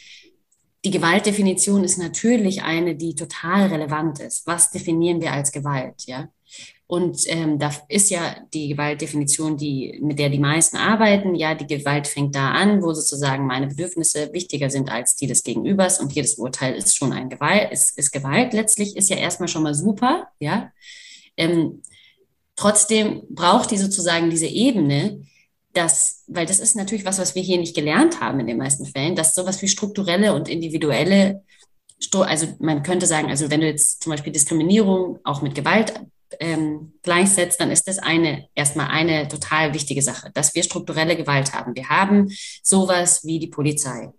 [0.85, 4.45] die Gewaltdefinition ist natürlich eine, die total relevant ist.
[4.45, 6.03] Was definieren wir als Gewalt?
[6.05, 6.29] Ja,
[6.89, 11.35] und ähm, da ist ja die Gewaltdefinition, die, mit der die meisten arbeiten.
[11.35, 15.43] Ja, die Gewalt fängt da an, wo sozusagen meine Bedürfnisse wichtiger sind als die des
[15.43, 15.99] Gegenübers.
[15.99, 18.53] Und jedes Urteil ist schon ein Gewalt, ist, ist Gewalt.
[18.53, 20.71] Letztlich ist ja erstmal schon mal super, ja.
[21.35, 21.81] Ähm,
[22.55, 25.25] trotzdem braucht die sozusagen diese Ebene,
[25.73, 28.85] dass, weil das ist natürlich was, was wir hier nicht gelernt haben in den meisten
[28.85, 31.43] Fällen, dass sowas wie strukturelle und individuelle
[32.13, 35.99] also man könnte sagen, also wenn du jetzt zum Beispiel Diskriminierung auch mit Gewalt
[36.39, 41.53] ähm, gleichsetzt, dann ist das eine erstmal eine total wichtige Sache, dass wir strukturelle Gewalt
[41.53, 41.75] haben.
[41.75, 42.29] Wir haben
[42.63, 44.09] sowas wie die Polizei.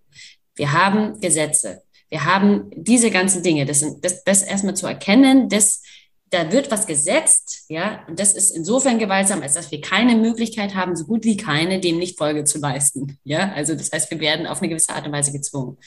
[0.55, 1.83] Wir haben Gesetze.
[2.09, 3.67] Wir haben diese ganzen Dinge.
[3.67, 5.83] Das, sind, das, das erstmal zu erkennen, dass
[6.31, 10.75] da wird was gesetzt, ja, und das ist insofern gewaltsam, als dass wir keine Möglichkeit
[10.75, 13.53] haben, so gut wie keine, dem nicht Folge zu leisten, ja.
[13.53, 15.79] Also das heißt, wir werden auf eine gewisse Art und Weise gezwungen.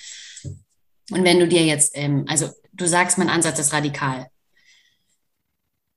[1.12, 4.28] Und wenn du dir jetzt, ähm, also du sagst, mein Ansatz ist radikal.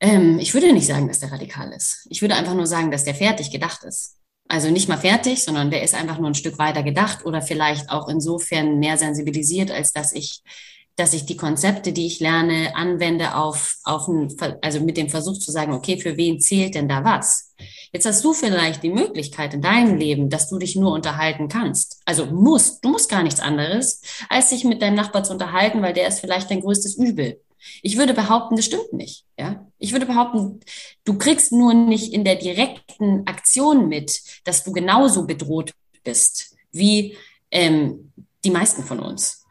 [0.00, 2.06] Ähm, ich würde nicht sagen, dass der radikal ist.
[2.10, 4.18] Ich würde einfach nur sagen, dass der fertig gedacht ist.
[4.48, 7.88] Also nicht mal fertig, sondern der ist einfach nur ein Stück weiter gedacht oder vielleicht
[7.90, 10.42] auch insofern mehr sensibilisiert, als dass ich,
[10.96, 14.28] dass ich die Konzepte, die ich lerne, anwende auf, auf ein,
[14.60, 17.54] also mit dem Versuch zu sagen, okay, für wen zählt denn da was?
[17.90, 22.02] Jetzt hast du vielleicht die Möglichkeit in deinem Leben, dass du dich nur unterhalten kannst.
[22.04, 25.94] Also musst, du musst gar nichts anderes, als sich mit deinem Nachbar zu unterhalten, weil
[25.94, 27.40] der ist vielleicht dein größtes Übel.
[27.82, 29.24] Ich würde behaupten, das stimmt nicht.
[29.38, 30.60] Ja, ich würde behaupten,
[31.04, 37.16] du kriegst nur nicht in der direkten Aktion mit, dass du genauso bedroht bist wie
[37.50, 38.10] ähm,
[38.44, 39.44] die meisten von uns.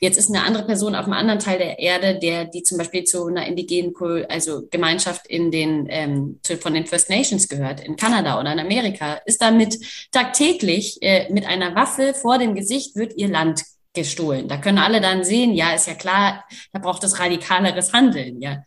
[0.00, 3.04] Jetzt ist eine andere Person auf einem anderen Teil der Erde, der die zum Beispiel
[3.04, 3.94] zu einer indigenen
[4.28, 9.20] also Gemeinschaft in den ähm, von den First Nations gehört, in Kanada oder in Amerika,
[9.26, 9.78] ist damit
[10.10, 13.62] tagtäglich äh, mit einer Waffe vor dem Gesicht wird ihr Land
[13.92, 14.48] gestohlen.
[14.48, 18.64] Da können alle dann sehen, ja, ist ja klar, da braucht es radikaleres Handeln, ja.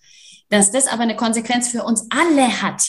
[0.53, 2.83] Dass das aber eine Konsequenz für uns alle hat,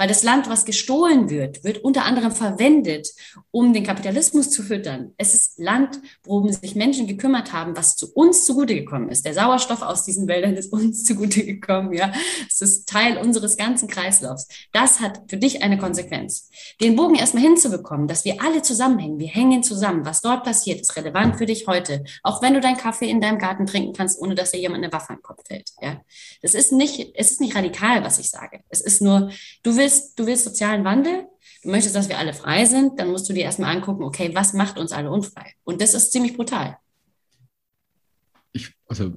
[0.00, 3.08] weil das Land, was gestohlen wird, wird unter anderem verwendet,
[3.50, 5.12] um den Kapitalismus zu füttern.
[5.18, 9.26] Es ist Land, worum sich Menschen gekümmert haben, was zu uns zugute gekommen ist.
[9.26, 11.92] Der Sauerstoff aus diesen Wäldern ist uns zugute gekommen.
[11.92, 12.14] Ja,
[12.48, 14.48] es ist Teil unseres ganzen Kreislaufs.
[14.72, 16.48] Das hat für dich eine Konsequenz.
[16.80, 19.18] Den Bogen erstmal hinzubekommen, dass wir alle zusammenhängen.
[19.18, 20.06] Wir hängen zusammen.
[20.06, 22.04] Was dort passiert, ist relevant für dich heute.
[22.22, 24.94] Auch wenn du deinen Kaffee in deinem Garten trinken kannst, ohne dass dir jemand eine
[24.94, 25.72] Waffe an den Kopf fällt.
[25.82, 26.00] Ja,
[26.40, 28.60] das ist nicht, es ist nicht radikal, was ich sage.
[28.70, 29.30] Es ist nur,
[29.62, 31.26] du willst willst, du willst sozialen Wandel,
[31.62, 34.52] du möchtest, dass wir alle frei sind, dann musst du dir erstmal angucken, okay, was
[34.52, 35.54] macht uns alle unfrei?
[35.64, 36.76] Und das ist ziemlich brutal.
[38.52, 39.12] Ich, also,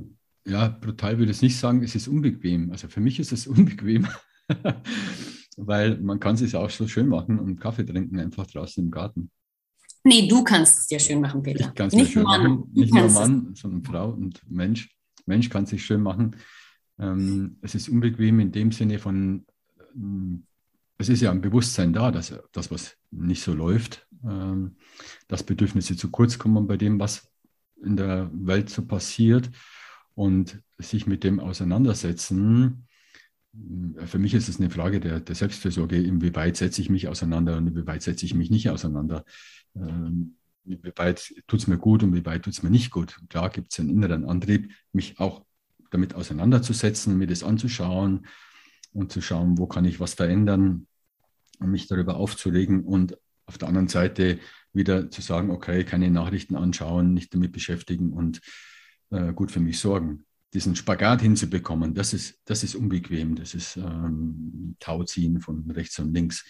[0.45, 2.71] ja, brutal würde ich es nicht sagen, es ist unbequem.
[2.71, 4.07] Also für mich ist es unbequem,
[5.57, 8.91] weil man kann es sich auch so schön machen und Kaffee trinken einfach draußen im
[8.91, 9.32] Garten.
[10.05, 11.69] Nee, du kannst es dir schön machen, Peter.
[11.69, 12.41] Ich kann es mir schön Mann.
[12.41, 12.71] machen.
[12.74, 14.89] Nicht nur Mann, sondern Frau und Mensch.
[15.26, 16.36] Mensch kann es sich schön machen.
[16.99, 19.45] Ähm, es ist unbequem in dem Sinne von,
[19.95, 20.45] ähm,
[20.97, 24.77] es ist ja ein Bewusstsein da, dass das, was nicht so läuft, ähm,
[25.27, 27.29] dass Bedürfnisse zu kurz kommen bei dem, was
[27.83, 29.49] in der Welt so passiert
[30.15, 32.87] und sich mit dem auseinandersetzen.
[33.97, 37.57] Äh, für mich ist es eine Frage der, der Selbstfürsorge, inwieweit setze ich mich auseinander
[37.57, 39.25] und inwieweit setze ich mich nicht auseinander.
[39.75, 43.19] Ähm, inwieweit tut es mir gut und inwieweit tut es mir nicht gut.
[43.29, 45.43] Klar gibt es einen inneren Antrieb, mich auch
[45.91, 48.25] damit auseinanderzusetzen, mir das anzuschauen,
[48.93, 50.87] und zu schauen, wo kann ich was verändern,
[51.59, 54.39] mich darüber aufzulegen und auf der anderen Seite
[54.71, 58.41] wieder zu sagen, okay, keine Nachrichten anschauen, nicht damit beschäftigen und
[59.11, 60.25] äh, gut für mich sorgen.
[60.53, 66.13] Diesen Spagat hinzubekommen, das ist, das ist unbequem, das ist ähm, Tauziehen von rechts und
[66.13, 66.45] links.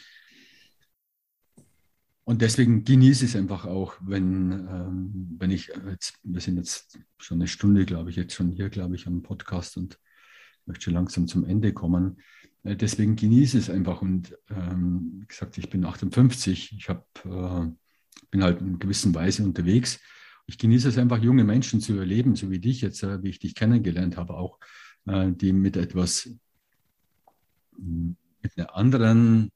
[2.26, 7.00] Und deswegen genieße ich es einfach auch, wenn, ähm, wenn ich jetzt, wir sind jetzt
[7.18, 10.00] schon eine Stunde, glaube ich, jetzt schon hier, glaube ich, am Podcast und
[10.66, 12.20] möchte schon langsam zum Ende kommen.
[12.64, 14.02] Äh, deswegen genieße es einfach.
[14.02, 16.76] Und ähm, wie gesagt, ich bin 58.
[16.78, 17.70] Ich hab, äh,
[18.32, 20.00] bin halt in gewisser Weise unterwegs.
[20.46, 23.40] Ich genieße es einfach, junge Menschen zu erleben, so wie dich jetzt, äh, wie ich
[23.40, 24.60] dich kennengelernt habe, auch
[25.06, 26.30] äh, die mit etwas,
[27.78, 29.52] mit einer anderen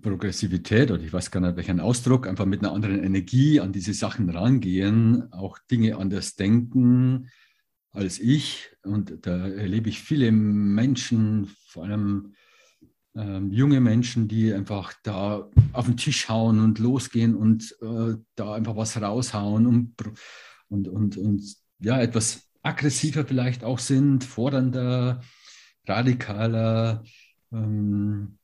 [0.00, 3.94] Progressivität oder ich weiß gar nicht welchen Ausdruck, einfach mit einer anderen Energie an diese
[3.94, 7.28] Sachen rangehen, auch Dinge anders denken,
[7.92, 8.70] als ich.
[8.82, 12.34] Und da erlebe ich viele Menschen, vor allem
[13.14, 18.54] ähm, junge Menschen, die einfach da auf den Tisch hauen und losgehen und äh, da
[18.54, 19.94] einfach was raushauen und,
[20.68, 25.20] und, und, und ja, etwas aggressiver vielleicht auch sind, fordernder,
[25.86, 27.04] radikaler.
[27.52, 28.38] Ähm,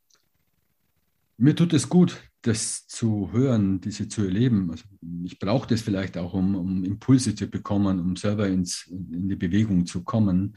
[1.36, 4.70] mir tut es gut, das zu hören, diese zu erleben.
[4.70, 4.84] Also
[5.24, 9.36] ich brauche das vielleicht auch, um, um, Impulse zu bekommen, um selber ins, in die
[9.36, 10.56] Bewegung zu kommen.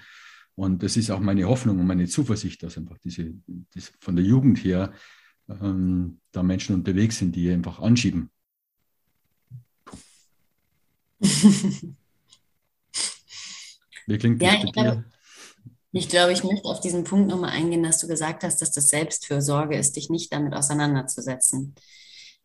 [0.56, 3.34] Und das ist auch meine Hoffnung und meine Zuversicht, dass einfach diese,
[3.74, 4.94] diese von der Jugend her
[5.50, 8.30] ähm, da Menschen unterwegs sind, die einfach anschieben.
[14.08, 15.06] Wie klingt das ja, bei dir?
[15.94, 18.90] Ich glaube, ich möchte auf diesen Punkt nochmal eingehen, dass du gesagt hast, dass das
[18.90, 21.76] Selbstfürsorge ist, dich nicht damit auseinanderzusetzen.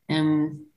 [0.09, 0.73] Ähm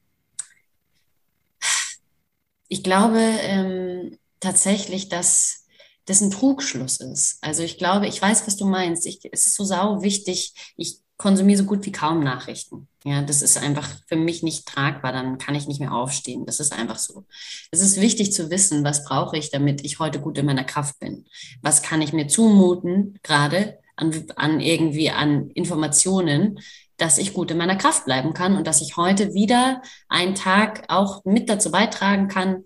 [2.67, 5.65] ich glaube ähm, tatsächlich, dass
[6.09, 7.37] das ein Trugschluss ist.
[7.41, 9.05] Also ich glaube, ich weiß, was du meinst.
[9.05, 10.53] Ich, es ist so sau wichtig.
[10.75, 12.87] Ich konsumiere so gut wie kaum Nachrichten.
[13.03, 15.11] Ja, das ist einfach für mich nicht tragbar.
[15.11, 16.47] Dann kann ich nicht mehr aufstehen.
[16.47, 17.25] Das ist einfach so.
[17.69, 20.99] Es ist wichtig zu wissen, was brauche ich, damit ich heute gut in meiner Kraft
[20.99, 21.25] bin.
[21.61, 26.59] Was kann ich mir zumuten, gerade an, an irgendwie an Informationen,
[26.97, 30.85] dass ich gut in meiner Kraft bleiben kann und dass ich heute wieder einen Tag
[30.87, 32.63] auch mit dazu beitragen kann,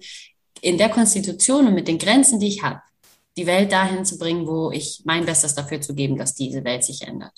[0.61, 2.79] in der Konstitution und mit den Grenzen, die ich habe,
[3.37, 6.83] die Welt dahin zu bringen, wo ich mein Bestes dafür zu geben, dass diese Welt
[6.83, 7.33] sich ändert.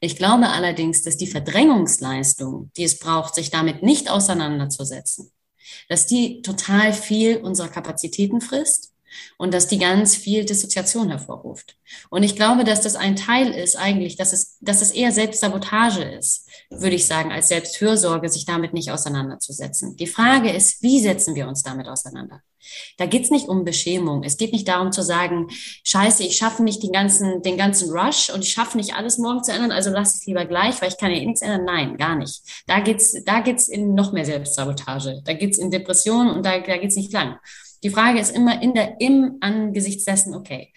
[0.00, 5.32] Ich glaube allerdings, dass die Verdrängungsleistung, die es braucht, sich damit nicht auseinanderzusetzen,
[5.88, 8.91] dass die total viel unserer Kapazitäten frisst
[9.38, 11.76] und dass die ganz viel Dissoziation hervorruft.
[12.10, 16.02] Und ich glaube, dass das ein Teil ist eigentlich, dass es, dass es eher Selbstsabotage
[16.02, 19.96] ist, würde ich sagen, als Selbstfürsorge, sich damit nicht auseinanderzusetzen.
[19.96, 22.42] Die Frage ist, wie setzen wir uns damit auseinander?
[22.96, 24.22] Da geht es nicht um Beschämung.
[24.22, 25.48] Es geht nicht darum zu sagen,
[25.84, 29.42] scheiße, ich schaffe nicht den ganzen, den ganzen Rush und ich schaffe nicht alles morgen
[29.42, 31.64] zu ändern, also lass es lieber gleich, weil ich kann ja eh nichts ändern.
[31.64, 32.42] Nein, gar nicht.
[32.66, 35.22] Da geht's, da geht's in noch mehr Selbstsabotage.
[35.24, 37.38] Da geht's in Depression und da, da geht's nicht lang.
[37.82, 40.72] Die Frage ist immer in der, im Angesichts dessen, okay.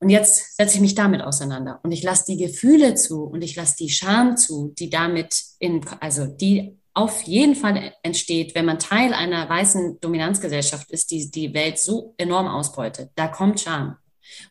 [0.00, 3.56] Und jetzt setze ich mich damit auseinander und ich lasse die Gefühle zu und ich
[3.56, 8.78] lasse die Scham zu, die damit in, also die auf jeden Fall entsteht, wenn man
[8.78, 13.10] Teil einer weißen Dominanzgesellschaft ist, die die Welt so enorm ausbeutet.
[13.16, 13.96] Da kommt Scham.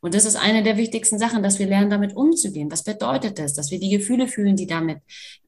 [0.02, 2.72] Und das ist eine der wichtigsten Sachen, dass wir lernen, damit umzugehen.
[2.72, 3.54] Was bedeutet das?
[3.54, 5.00] Dass wir die Gefühle fühlen, die damit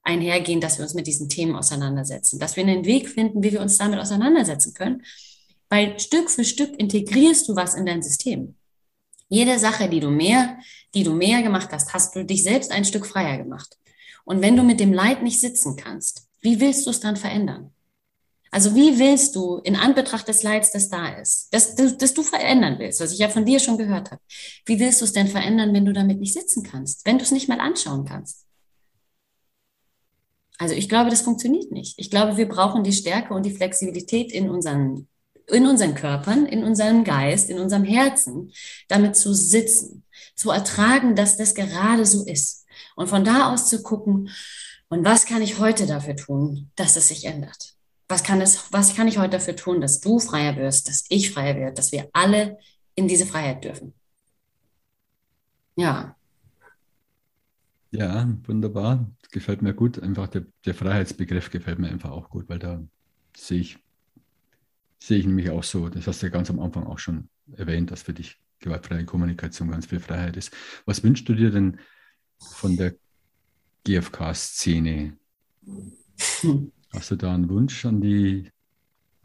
[0.04, 3.62] einhergehen, dass wir uns mit diesen Themen auseinandersetzen, dass wir einen Weg finden, wie wir
[3.62, 5.02] uns damit auseinandersetzen können
[5.70, 8.56] weil Stück für Stück integrierst du was in dein System.
[9.30, 10.58] Jede Sache, die du mehr,
[10.96, 13.78] die du mehr gemacht hast, hast du dich selbst ein Stück freier gemacht.
[14.26, 17.72] Und wenn du mit dem Leid nicht sitzen kannst, wie willst du es dann verändern?
[18.52, 22.24] Also wie willst du in Anbetracht des Leids, das da ist, das, das, das du
[22.24, 24.22] verändern willst, was ich ja von dir schon gehört habe,
[24.66, 27.32] wie willst du es denn verändern, wenn du damit nicht sitzen kannst, wenn du es
[27.32, 28.48] nicht mal anschauen kannst?
[30.58, 31.98] Also ich glaube, das funktioniert nicht.
[31.98, 35.08] Ich glaube, wir brauchen die Stärke und die Flexibilität in unseren
[35.52, 38.52] in unseren Körpern, in unserem Geist, in unserem Herzen,
[38.88, 40.04] damit zu sitzen,
[40.36, 42.66] zu ertragen, dass das gerade so ist.
[42.96, 44.30] Und von da aus zu gucken,
[44.90, 47.76] und was kann ich heute dafür tun, dass es sich ändert?
[48.08, 51.32] Was kann, es, was kann ich heute dafür tun, dass du freier wirst, dass ich
[51.32, 52.58] freier werde, dass wir alle
[52.96, 53.94] in diese Freiheit dürfen?
[55.76, 56.16] Ja.
[57.92, 59.10] Ja, wunderbar.
[59.32, 60.00] Gefällt mir gut.
[60.00, 62.82] Einfach der, der Freiheitsbegriff gefällt mir einfach auch gut, weil da
[63.38, 63.78] sehe ich
[65.00, 65.90] sehe ich nämlich auch so.
[65.90, 69.72] Das hast du ja ganz am Anfang auch schon erwähnt, dass für dich gewaltfreie Kommunikation
[69.72, 70.52] ganz viel Freiheit ist.
[70.86, 71.80] Was wünschst du dir denn
[72.40, 72.96] von der
[73.86, 75.18] GfK-Szene?
[76.94, 78.52] Hast du da einen Wunsch an die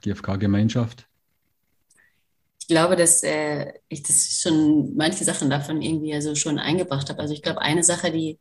[0.02, 1.08] GfK-Gemeinschaft?
[2.60, 7.20] Ich glaube, dass äh, ich das schon manche Sachen davon irgendwie also schon eingebracht habe.
[7.20, 8.38] Also ich glaube, eine Sache, die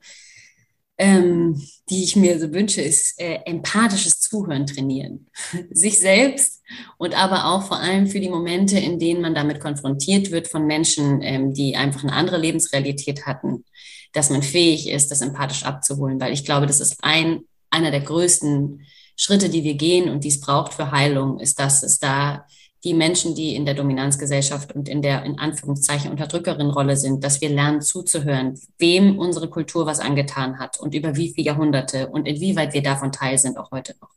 [0.98, 5.28] ähm, die ich mir so wünsche, ist äh, empathisches Zuhören trainieren.
[5.72, 6.62] Sich selbst
[6.98, 10.66] und aber auch vor allem für die Momente, in denen man damit konfrontiert wird von
[10.66, 13.66] Menschen, ähm, die einfach eine andere Lebensrealität hatten,
[14.12, 17.42] dass man fähig ist, das empathisch abzuholen, weil ich glaube, das ist ein,
[17.72, 18.86] einer der größten
[19.16, 22.46] Schritte, die wir gehen und die es braucht für Heilung, ist, dass es da
[22.84, 27.50] die Menschen, die in der Dominanzgesellschaft und in der in Anführungszeichen Unterdrückerin-Rolle sind, dass wir
[27.50, 32.74] lernen zuzuhören, wem unsere Kultur was angetan hat und über wie viele Jahrhunderte und inwieweit
[32.74, 34.10] wir davon Teil sind, auch heute noch.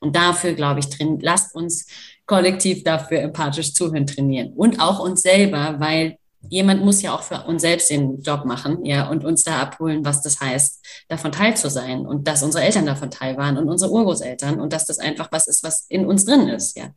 [0.00, 1.86] Und dafür, glaube ich, drin, lasst uns
[2.26, 6.16] kollektiv dafür empathisch zuhören trainieren und auch uns selber, weil
[6.48, 10.04] jemand muss ja auch für uns selbst den Job machen, ja, und uns da abholen,
[10.04, 13.68] was das heißt, davon teil zu sein und dass unsere Eltern davon teil waren und
[13.68, 16.90] unsere Urgroßeltern und dass das einfach was ist, was in uns drin ist, ja.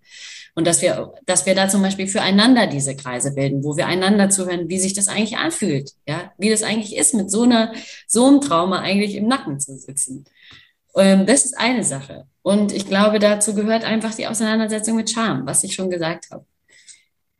[0.55, 4.29] Und dass wir, dass wir da zum Beispiel füreinander diese Kreise bilden, wo wir einander
[4.29, 7.73] zuhören, wie sich das eigentlich anfühlt, ja, wie das eigentlich ist, mit so einer,
[8.07, 10.25] so einem Trauma eigentlich im Nacken zu sitzen.
[10.95, 12.27] Ähm, das ist eine Sache.
[12.43, 16.45] Und ich glaube, dazu gehört einfach die Auseinandersetzung mit Scham, was ich schon gesagt habe.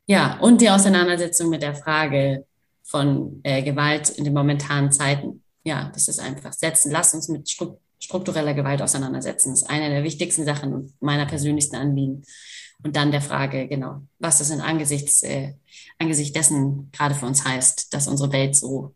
[0.06, 2.46] Ja, und die Auseinandersetzung mit der Frage
[2.82, 5.42] von äh, Gewalt in den momentanen Zeiten.
[5.62, 6.90] Ja, das ist einfach setzen.
[6.90, 7.48] Lass uns mit
[7.98, 9.50] struktureller Gewalt auseinandersetzen.
[9.50, 12.22] Das ist eine der wichtigsten Sachen meiner persönlichsten Anliegen.
[12.84, 15.54] Und dann der Frage, genau, was das in angesichts, äh,
[15.98, 18.94] angesichts dessen gerade für uns heißt, dass unsere Welt so,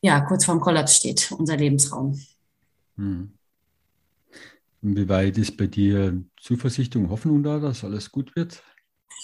[0.00, 2.18] ja, kurz vorm Kollaps steht, unser Lebensraum.
[2.96, 3.34] Hm.
[4.80, 8.62] Inwieweit ist bei dir Zuversicht und Hoffnung da, dass alles gut wird?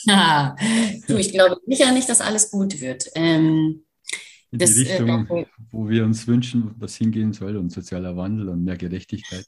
[0.04, 0.54] Ja,
[1.08, 3.10] du, ich glaube sicher nicht, dass alles gut wird.
[3.14, 3.82] Ähm,
[4.50, 8.14] in das, die äh, Richtung, äh, wo wir uns wünschen, was hingehen soll und sozialer
[8.16, 9.46] Wandel und mehr Gerechtigkeit.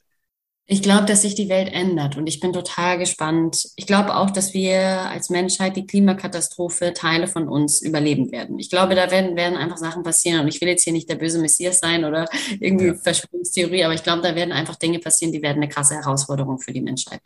[0.71, 3.67] Ich glaube, dass sich die Welt ändert und ich bin total gespannt.
[3.75, 8.57] Ich glaube auch, dass wir als Menschheit die Klimakatastrophe Teile von uns überleben werden.
[8.57, 11.15] Ich glaube, da werden, werden einfach Sachen passieren und ich will jetzt hier nicht der
[11.15, 12.29] böse Messias sein oder
[12.61, 12.93] irgendwie ja.
[12.93, 16.71] Verschwörungstheorie, aber ich glaube, da werden einfach Dinge passieren, die werden eine krasse Herausforderung für
[16.71, 17.19] die Menschheit.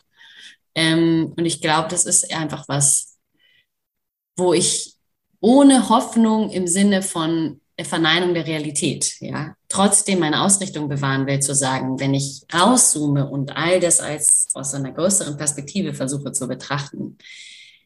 [0.73, 3.15] Ähm, und ich glaube, das ist einfach was,
[4.37, 4.95] wo ich
[5.39, 11.53] ohne Hoffnung im Sinne von Verneinung der Realität, ja, trotzdem meine Ausrichtung bewahren will, zu
[11.53, 17.17] sagen, wenn ich rauszoome und all das als aus einer größeren Perspektive versuche zu betrachten,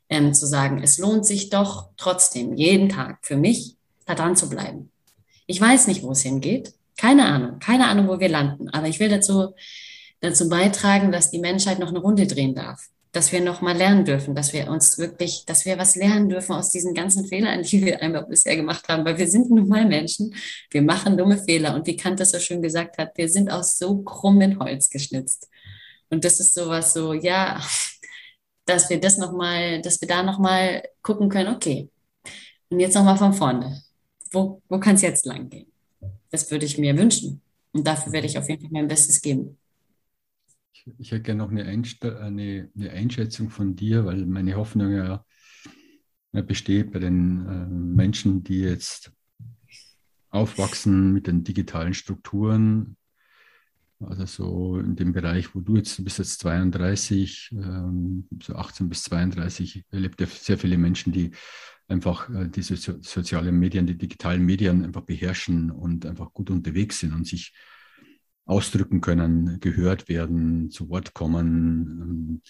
[0.10, 3.76] ähm, zu sagen, es lohnt sich doch trotzdem jeden Tag für mich
[4.06, 4.92] da dran zu bleiben.
[5.48, 9.00] Ich weiß nicht, wo es hingeht, keine Ahnung, keine Ahnung, wo wir landen, aber ich
[9.00, 9.54] will dazu
[10.22, 12.90] dazu beitragen, dass die Menschheit noch eine Runde drehen darf.
[13.12, 16.54] Dass wir noch mal lernen dürfen, dass wir uns wirklich, dass wir was lernen dürfen
[16.54, 19.86] aus diesen ganzen Fehlern, die wir einmal bisher gemacht haben, weil wir sind nun mal
[19.86, 20.36] Menschen.
[20.70, 21.74] Wir machen dumme Fehler.
[21.76, 25.50] Und wie Kant das so schön gesagt hat, wir sind aus so krummen Holz geschnitzt.
[26.10, 27.62] Und das ist sowas so, ja,
[28.66, 31.90] dass wir das noch mal, dass wir da noch mal gucken können, okay.
[32.70, 33.82] Und jetzt noch mal von vorne.
[34.32, 35.72] Wo, wo kann es jetzt lang gehen?
[36.30, 37.42] Das würde ich mir wünschen.
[37.72, 39.58] Und dafür werde ich auf jeden Fall mein Bestes geben.
[40.98, 45.26] Ich hätte gerne noch eine, eine, eine, Einschätzung von dir, weil meine Hoffnung ja,
[46.32, 49.12] besteht bei den äh, Menschen, die jetzt
[50.30, 52.96] aufwachsen mit den digitalen Strukturen.
[54.00, 58.88] Also so in dem Bereich, wo du jetzt, du bist jetzt 32, ähm, so 18
[58.88, 61.32] bis 32, erlebt sehr viele Menschen, die
[61.90, 67.00] einfach äh, diese so, sozialen Medien, die digitalen Medien einfach beherrschen und einfach gut unterwegs
[67.00, 67.54] sind und sich
[68.50, 72.02] ausdrücken können, gehört werden, zu Wort kommen.
[72.02, 72.42] Ähm,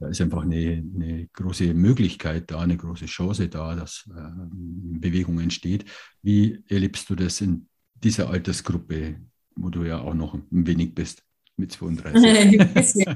[0.00, 5.38] da ist einfach eine, eine große Möglichkeit da, eine große Chance da, dass äh, Bewegung
[5.38, 5.84] entsteht.
[6.22, 9.16] Wie erlebst du das in dieser Altersgruppe,
[9.54, 11.22] wo du ja auch noch ein wenig bist?
[11.58, 12.14] Mit 32.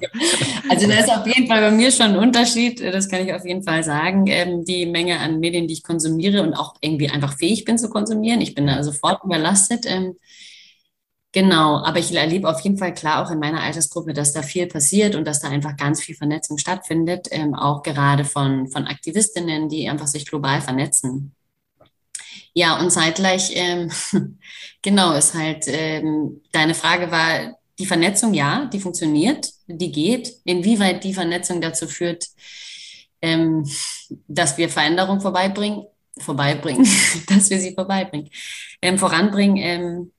[0.69, 3.47] also da ist auf jeden Fall bei mir schon ein Unterschied, das kann ich auf
[3.47, 4.27] jeden Fall sagen.
[4.27, 7.89] Ähm, die Menge an Medien, die ich konsumiere und auch irgendwie einfach fähig bin zu
[7.89, 8.43] konsumieren.
[8.43, 9.87] Ich bin da sofort überlastet.
[11.37, 14.67] Genau, aber ich erlebe auf jeden Fall klar auch in meiner Altersgruppe, dass da viel
[14.69, 19.69] passiert und dass da einfach ganz viel Vernetzung stattfindet, ähm, auch gerade von, von Aktivistinnen,
[19.69, 21.35] die einfach sich global vernetzen.
[22.55, 23.91] Ja, und zeitgleich, ähm,
[24.81, 30.33] genau, ist halt, ähm, deine Frage war, die Vernetzung, ja, die funktioniert, die geht.
[30.45, 32.29] Inwieweit die Vernetzung dazu führt,
[33.21, 33.69] ähm,
[34.27, 35.85] dass wir Veränderung vorbeibringen,
[36.17, 36.89] vorbeibringen,
[37.29, 38.31] dass wir sie vorbeibringen,
[38.81, 40.13] ähm, voranbringen, ähm,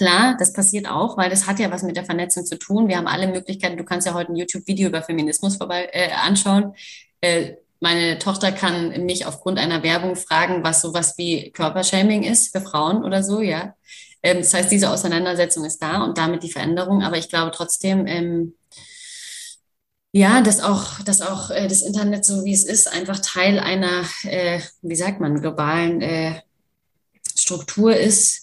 [0.00, 2.88] Klar, das passiert auch, weil das hat ja was mit der Vernetzung zu tun.
[2.88, 3.76] Wir haben alle Möglichkeiten.
[3.76, 6.74] Du kannst ja heute ein YouTube-Video über Feminismus vorbei äh, anschauen.
[7.20, 12.62] Äh, meine Tochter kann mich aufgrund einer Werbung fragen, was sowas wie Körpershaming ist für
[12.62, 13.74] Frauen oder so, ja.
[14.22, 17.02] Ähm, das heißt, diese Auseinandersetzung ist da und damit die Veränderung.
[17.02, 18.54] Aber ich glaube trotzdem, ähm,
[20.12, 24.06] ja, dass auch, dass auch äh, das Internet so wie es ist, einfach Teil einer,
[24.22, 26.40] äh, wie sagt man, globalen äh,
[27.36, 28.39] Struktur ist,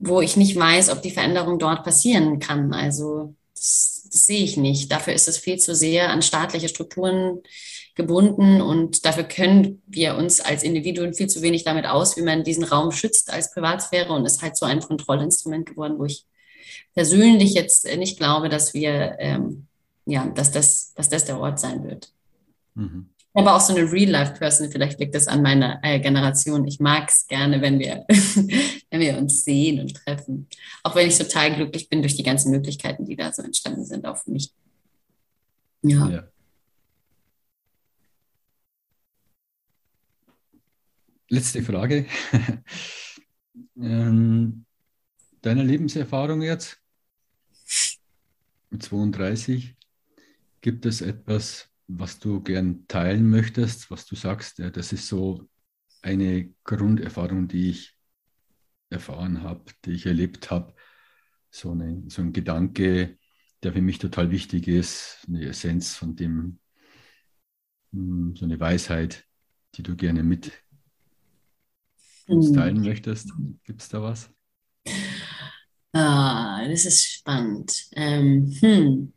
[0.00, 2.72] wo ich nicht weiß, ob die Veränderung dort passieren kann.
[2.72, 4.90] Also das, das sehe ich nicht.
[4.90, 7.40] Dafür ist es viel zu sehr an staatliche Strukturen
[7.94, 12.44] gebunden und dafür können wir uns als Individuen viel zu wenig damit aus, wie man
[12.44, 16.24] diesen Raum schützt als Privatsphäre und ist halt so ein Kontrollinstrument geworden, wo ich
[16.94, 19.66] persönlich jetzt nicht glaube, dass wir, ähm,
[20.06, 22.10] ja, dass das, dass das der Ort sein wird.
[22.74, 24.70] Mhm aber auch so eine Real-Life-Person.
[24.70, 26.66] Vielleicht liegt das an meiner äh, Generation.
[26.66, 28.04] Ich mag es gerne, wenn wir,
[28.90, 30.48] wenn wir uns sehen und treffen.
[30.82, 34.06] Auch wenn ich total glücklich bin durch die ganzen Möglichkeiten, die da so entstanden sind,
[34.06, 34.52] auch für mich.
[35.82, 36.08] Ja.
[36.08, 36.30] ja.
[41.30, 42.06] letzte Frage.
[43.80, 44.66] ähm,
[45.40, 46.78] deiner Lebenserfahrung jetzt
[48.68, 49.74] mit 32,
[50.60, 55.48] gibt es etwas, was du gern teilen möchtest, was du sagst, ja, das ist so
[56.02, 57.96] eine Grunderfahrung, die ich
[58.90, 60.74] erfahren habe, die ich erlebt habe,
[61.50, 63.18] so, eine, so ein Gedanke,
[63.62, 66.58] der für mich total wichtig ist, eine Essenz von dem,
[67.92, 69.24] hm, so eine Weisheit,
[69.74, 70.52] die du gerne mit
[72.26, 72.54] uns hm.
[72.54, 73.32] teilen möchtest.
[73.64, 74.30] Gibt es da was?
[75.92, 77.88] Ah, das ist spannend.
[77.92, 79.12] Ähm, hm.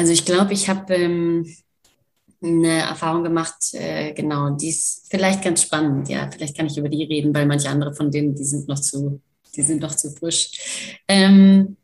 [0.00, 1.56] Also ich glaube, ich habe ähm,
[2.42, 6.30] eine Erfahrung gemacht, äh, genau, die ist vielleicht ganz spannend, ja.
[6.30, 9.20] Vielleicht kann ich über die reden, weil manche andere von denen, die sind noch zu,
[9.54, 10.96] die sind noch zu frisch.
[11.06, 11.76] Ähm,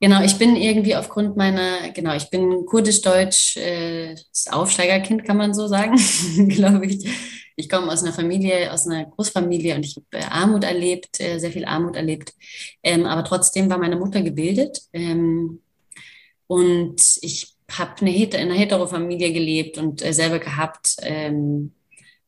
[0.00, 4.16] genau, ich bin irgendwie aufgrund meiner, genau, ich bin kurdisch-deutsch, äh,
[4.50, 5.96] Aufsteigerkind, kann man so sagen,
[6.48, 7.08] glaube ich.
[7.54, 11.38] Ich komme aus einer Familie, aus einer Großfamilie und ich habe äh, Armut erlebt, äh,
[11.38, 12.32] sehr viel Armut erlebt.
[12.82, 14.82] Ähm, aber trotzdem war meine Mutter gebildet.
[16.48, 21.72] Und ich habe eine, in einer Heterofamilie gelebt und äh, selber gehabt ähm,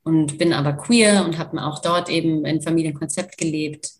[0.04, 3.90] und bin aber queer und habe auch dort eben ein Familienkonzept gelebt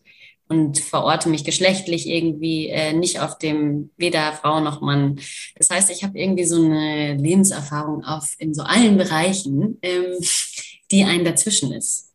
[0.48, 5.20] und verorte mich geschlechtlich irgendwie äh, nicht auf dem weder Frau noch Mann.
[5.56, 10.18] Das heißt, ich habe irgendwie so eine Lebenserfahrung auf in so allen Bereichen, ähm,
[10.90, 12.12] die ein dazwischen ist.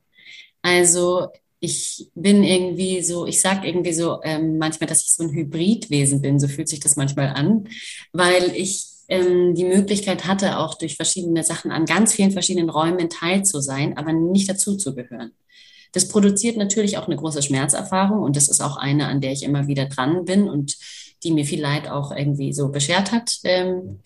[0.61, 1.29] Also
[1.66, 6.22] ich bin irgendwie so, ich sage irgendwie so ähm, manchmal, dass ich so ein Hybridwesen
[6.22, 7.68] bin, so fühlt sich das manchmal an,
[8.13, 13.09] weil ich ähm, die Möglichkeit hatte, auch durch verschiedene Sachen an ganz vielen verschiedenen Räumen
[13.09, 15.32] teil zu sein, aber nicht dazu zu gehören.
[15.91, 19.43] Das produziert natürlich auch eine große Schmerzerfahrung und das ist auch eine, an der ich
[19.43, 20.78] immer wieder dran bin und
[21.24, 23.38] die mir viel Leid auch irgendwie so beschert hat.
[23.43, 23.99] Ähm,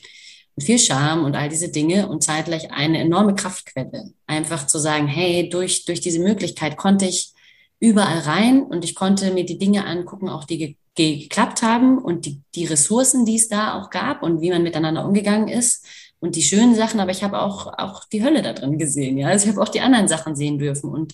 [0.60, 4.12] viel Scham und all diese Dinge und zeitgleich eine enorme Kraftquelle.
[4.28, 7.34] Einfach zu sagen, hey, durch, durch diese Möglichkeit konnte ich
[7.80, 12.26] überall rein und ich konnte mir die Dinge angucken, auch die ge geklappt haben und
[12.26, 15.86] die, die Ressourcen, die es da auch gab und wie man miteinander umgegangen ist
[16.20, 19.18] und die schönen Sachen, aber ich habe auch, auch die Hölle da drin gesehen.
[19.18, 19.30] Ja?
[19.30, 21.14] Also ich habe auch die anderen Sachen sehen dürfen und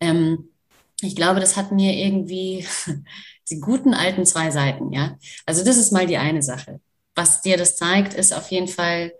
[0.00, 0.48] ähm,
[1.02, 2.66] ich glaube, das hat mir irgendwie
[3.50, 4.92] die guten alten zwei Seiten.
[4.92, 6.80] Ja, also das ist mal die eine Sache.
[7.14, 9.12] Was dir das zeigt, ist auf jeden Fall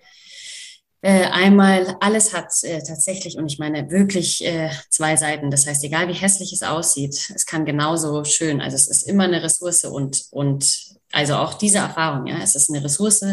[1.03, 5.51] äh, einmal, alles hat äh, tatsächlich, und ich meine wirklich äh, zwei Seiten.
[5.51, 8.61] Das heißt, egal wie hässlich es aussieht, es kann genauso schön.
[8.61, 10.65] Also es ist immer eine Ressource und, und
[11.11, 13.25] also auch diese Erfahrung, ja, es ist eine Ressource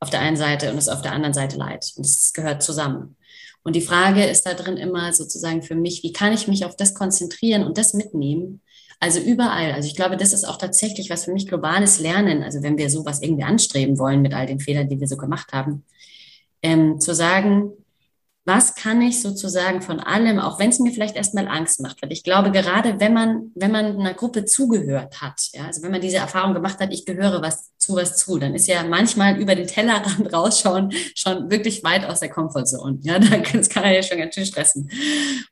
[0.00, 1.92] auf der einen Seite und es ist auf der anderen Seite Leid.
[1.96, 3.16] Und es gehört zusammen.
[3.62, 6.76] Und die Frage ist da drin immer sozusagen für mich, wie kann ich mich auf
[6.76, 8.60] das konzentrieren und das mitnehmen?
[8.98, 9.72] Also überall.
[9.72, 12.42] Also ich glaube, das ist auch tatsächlich was für mich globales Lernen.
[12.42, 15.52] Also wenn wir sowas irgendwie anstreben wollen mit all den Fehlern, die wir so gemacht
[15.52, 15.84] haben,
[16.64, 17.72] ähm, zu sagen,
[18.46, 22.12] was kann ich sozusagen von allem, auch wenn es mir vielleicht erstmal Angst macht, weil
[22.12, 26.02] ich glaube, gerade wenn man, wenn man einer Gruppe zugehört hat, ja, also wenn man
[26.02, 29.54] diese Erfahrung gemacht hat, ich gehöre was zu was zu, dann ist ja manchmal über
[29.54, 32.98] den Tellerrand rausschauen schon wirklich weit aus der Komfortzone.
[33.02, 33.18] Ja,
[33.52, 34.90] das kann ja schon ganz schön stressen.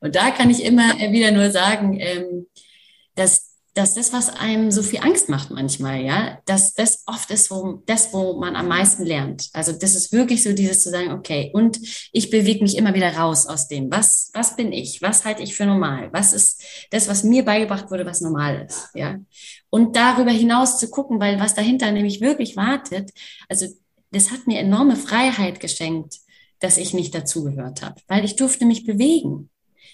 [0.00, 2.46] Und da kann ich immer wieder nur sagen, ähm,
[3.14, 7.50] dass dass das, was einem so viel Angst macht manchmal, ja, dass das oft ist,
[7.50, 9.48] wo das, wo man am meisten lernt.
[9.54, 11.78] Also das ist wirklich so dieses zu sagen, okay, und
[12.12, 13.90] ich bewege mich immer wieder raus aus dem.
[13.90, 15.00] Was, was bin ich?
[15.00, 16.10] Was halte ich für normal?
[16.12, 19.18] Was ist das, was mir beigebracht wurde, was normal ist, ja?
[19.70, 23.10] Und darüber hinaus zu gucken, weil was dahinter nämlich wirklich wartet,
[23.48, 23.66] also
[24.10, 26.18] das hat mir enorme Freiheit geschenkt,
[26.60, 29.48] dass ich nicht dazugehört habe, weil ich durfte mich bewegen.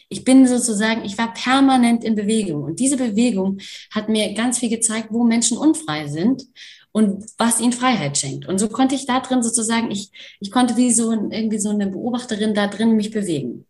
[0.09, 2.63] Ich bin sozusagen, ich war permanent in Bewegung.
[2.65, 3.59] Und diese Bewegung
[3.91, 6.45] hat mir ganz viel gezeigt, wo Menschen unfrei sind
[6.93, 8.47] und was ihnen Freiheit schenkt.
[8.47, 11.89] Und so konnte ich da drin sozusagen, ich, ich konnte wie so irgendwie so eine
[11.89, 13.67] Beobachterin da drin mich bewegen.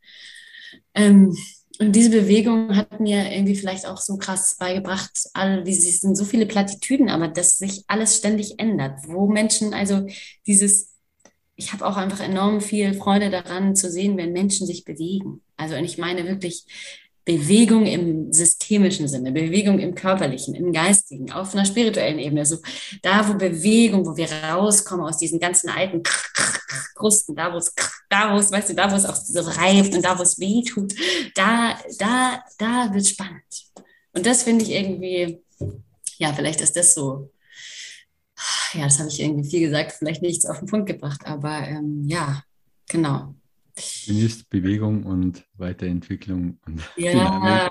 [0.95, 1.37] Ähm,
[1.81, 6.25] und diese Bewegung hat mir irgendwie vielleicht auch so krass beigebracht, all diese sind so
[6.25, 10.07] viele Plattitüden, aber dass sich alles ständig ändert, wo Menschen also
[10.47, 10.99] dieses
[11.59, 15.43] ich habe auch einfach enorm viel Freude daran zu sehen, wenn Menschen sich bewegen.
[15.59, 16.65] Also und ich meine wirklich
[17.25, 22.47] Bewegung im systemischen Sinne, Bewegung im körperlichen, im geistigen, auf einer spirituellen Ebene.
[22.47, 22.57] So
[23.03, 26.03] da, wo Bewegung, wo wir rauskommen aus diesen ganzen alten
[26.95, 27.75] Krusten, da, wo es,
[28.09, 30.39] da, wo es, weißt du, da, wo es auch so reift und da, wo es
[30.39, 30.95] weh tut,
[31.35, 33.45] da, da, da wird spannend.
[34.15, 35.43] Und das finde ich irgendwie,
[36.17, 37.31] ja, vielleicht ist das so
[38.75, 42.05] ja, das habe ich irgendwie viel gesagt, vielleicht nichts auf den Punkt gebracht, aber ähm,
[42.07, 42.43] ja,
[42.89, 43.35] genau.
[44.07, 46.59] Genießt Bewegung und Weiterentwicklung.
[46.67, 47.71] Und ja,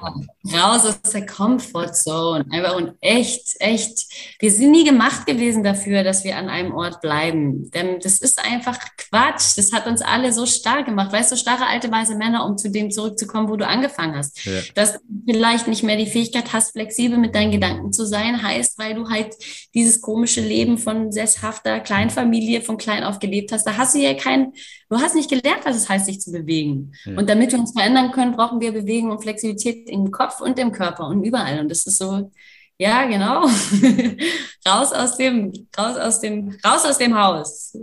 [0.54, 2.46] raus aus der Comfortzone.
[2.52, 4.36] Einfach und echt, echt.
[4.40, 7.72] Wir sind nie gemacht gewesen dafür, dass wir an einem Ort bleiben.
[7.72, 9.58] Denn das ist einfach Quatsch.
[9.58, 11.12] Das hat uns alle so stark gemacht.
[11.12, 14.46] Weißt du, starre alte weiße Männer, um zu dem zurückzukommen, wo du angefangen hast.
[14.46, 14.62] Ja.
[14.76, 18.78] Dass du vielleicht nicht mehr die Fähigkeit hast, flexibel mit deinen Gedanken zu sein, heißt,
[18.78, 19.36] weil du halt
[19.74, 23.66] dieses komische Leben von sesshafter Kleinfamilie von klein auf gelebt hast.
[23.66, 24.54] Da hast du ja kein,
[24.90, 26.94] du hast nicht gelernt, was es heißt, sich zu bewegen.
[27.06, 27.18] Ja.
[27.18, 30.72] Und damit wir uns verändern können, brauchen wir Bewegung und Flexibilität im Kopf und im
[30.72, 31.60] Körper und überall.
[31.60, 32.32] Und das ist so,
[32.78, 33.46] ja, genau.
[34.68, 37.78] raus aus dem, raus aus dem, raus aus dem Haus.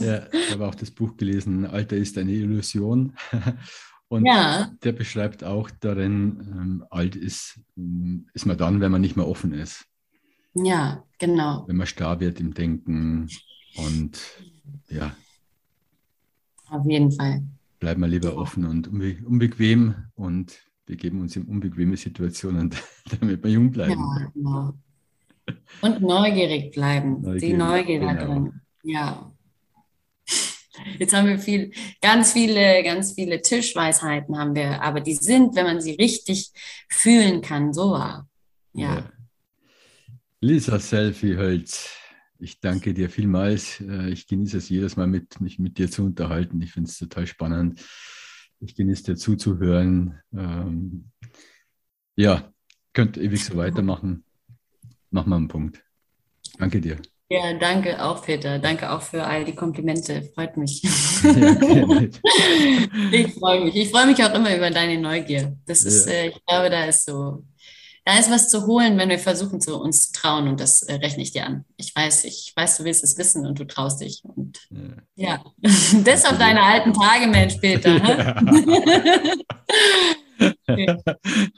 [0.00, 3.14] ja, ich habe auch das Buch gelesen, Alter ist eine Illusion.
[4.08, 4.70] Und ja.
[4.84, 9.26] der beschreibt auch darin, ähm, alt ist, ähm, ist man dann, wenn man nicht mehr
[9.26, 9.84] offen ist.
[10.54, 11.64] Ja, genau.
[11.66, 13.28] Wenn man starr wird im Denken
[13.76, 14.18] und
[14.88, 15.14] ja.
[16.70, 17.42] Auf jeden Fall
[17.78, 22.74] bleiben wir lieber offen und unbe unbequem und wir geben uns in unbequeme Situationen,
[23.20, 24.00] damit wir jung bleiben.
[24.00, 24.72] Ja, genau.
[25.82, 27.22] Und neugierig bleiben.
[27.22, 28.26] Neugierig, die Neugier da genau.
[28.26, 28.60] drin.
[28.82, 29.32] Ja.
[30.98, 31.72] Jetzt haben wir viel,
[32.02, 36.52] ganz viele, ganz viele Tischweisheiten haben wir, aber die sind, wenn man sie richtig
[36.88, 38.28] fühlen kann, so wahr.
[38.72, 38.96] Ja.
[38.96, 39.10] ja.
[40.40, 41.96] Lisa Selfie Hölz.
[42.38, 43.80] Ich danke dir vielmals.
[43.80, 46.60] Äh, ich genieße es jedes Mal, mit, mich mit dir zu unterhalten.
[46.60, 47.84] Ich finde es total spannend.
[48.60, 50.20] Ich genieße dir zuzuhören.
[50.32, 51.10] Ähm,
[52.16, 52.52] ja,
[52.92, 54.24] könnt ewig so weitermachen.
[55.10, 55.82] Mach mal einen Punkt.
[56.58, 56.98] Danke dir.
[57.28, 58.58] Ja, danke auch, Peter.
[58.60, 60.22] Danke auch für all die Komplimente.
[60.34, 60.82] Freut mich.
[60.82, 60.90] Ja,
[63.12, 63.74] ich freue mich.
[63.74, 65.56] Ich freue mich auch immer über deine Neugier.
[65.66, 66.12] Das ist, ja.
[66.12, 67.44] äh, ich glaube, da ist so
[68.06, 70.46] da ist was zu holen, wenn wir versuchen, zu uns zu trauen.
[70.46, 71.64] Und das äh, rechne ich dir an.
[71.76, 74.22] Ich weiß, ich weiß, du willst es wissen und du traust dich.
[74.22, 74.60] Und
[75.16, 75.44] ja, ja.
[76.04, 77.96] das auf deine alten Tage, Mensch, Peter.
[77.96, 78.36] Ja.
[80.68, 80.96] okay.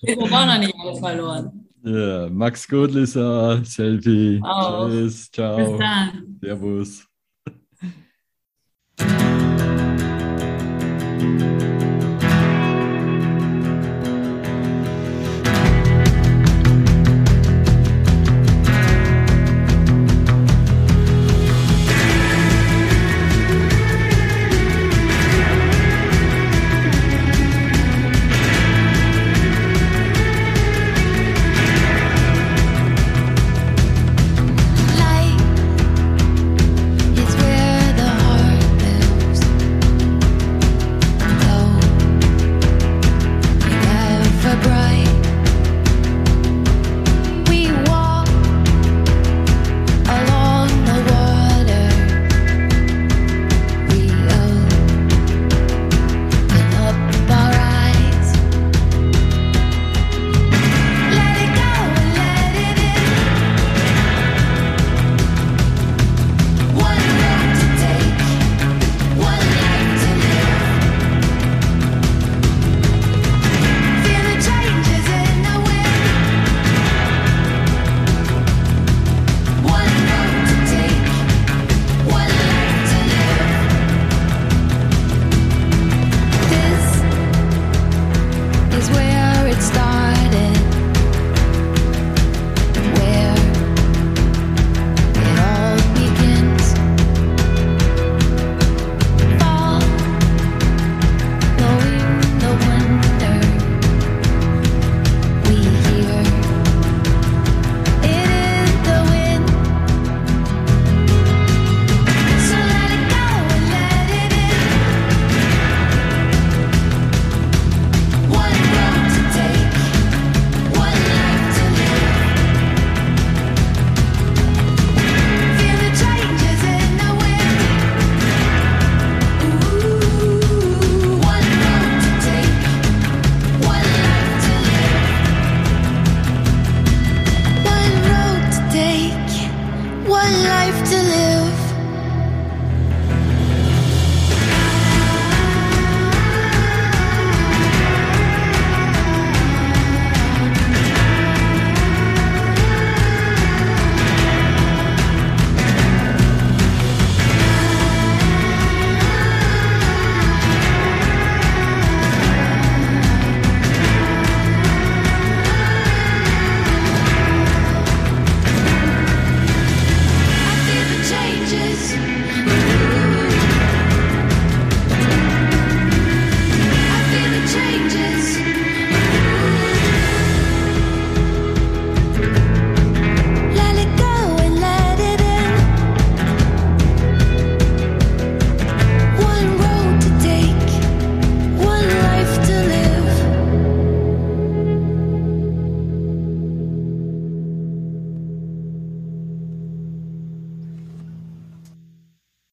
[0.00, 1.68] Ist auch noch nicht alles verloren.
[1.84, 3.62] Ja, Max gut, Lisa.
[3.62, 4.40] Selfie.
[4.42, 4.88] Auch.
[4.88, 5.56] Tschüss, ciao.
[5.58, 6.38] Bis dann.
[6.40, 7.07] Servus.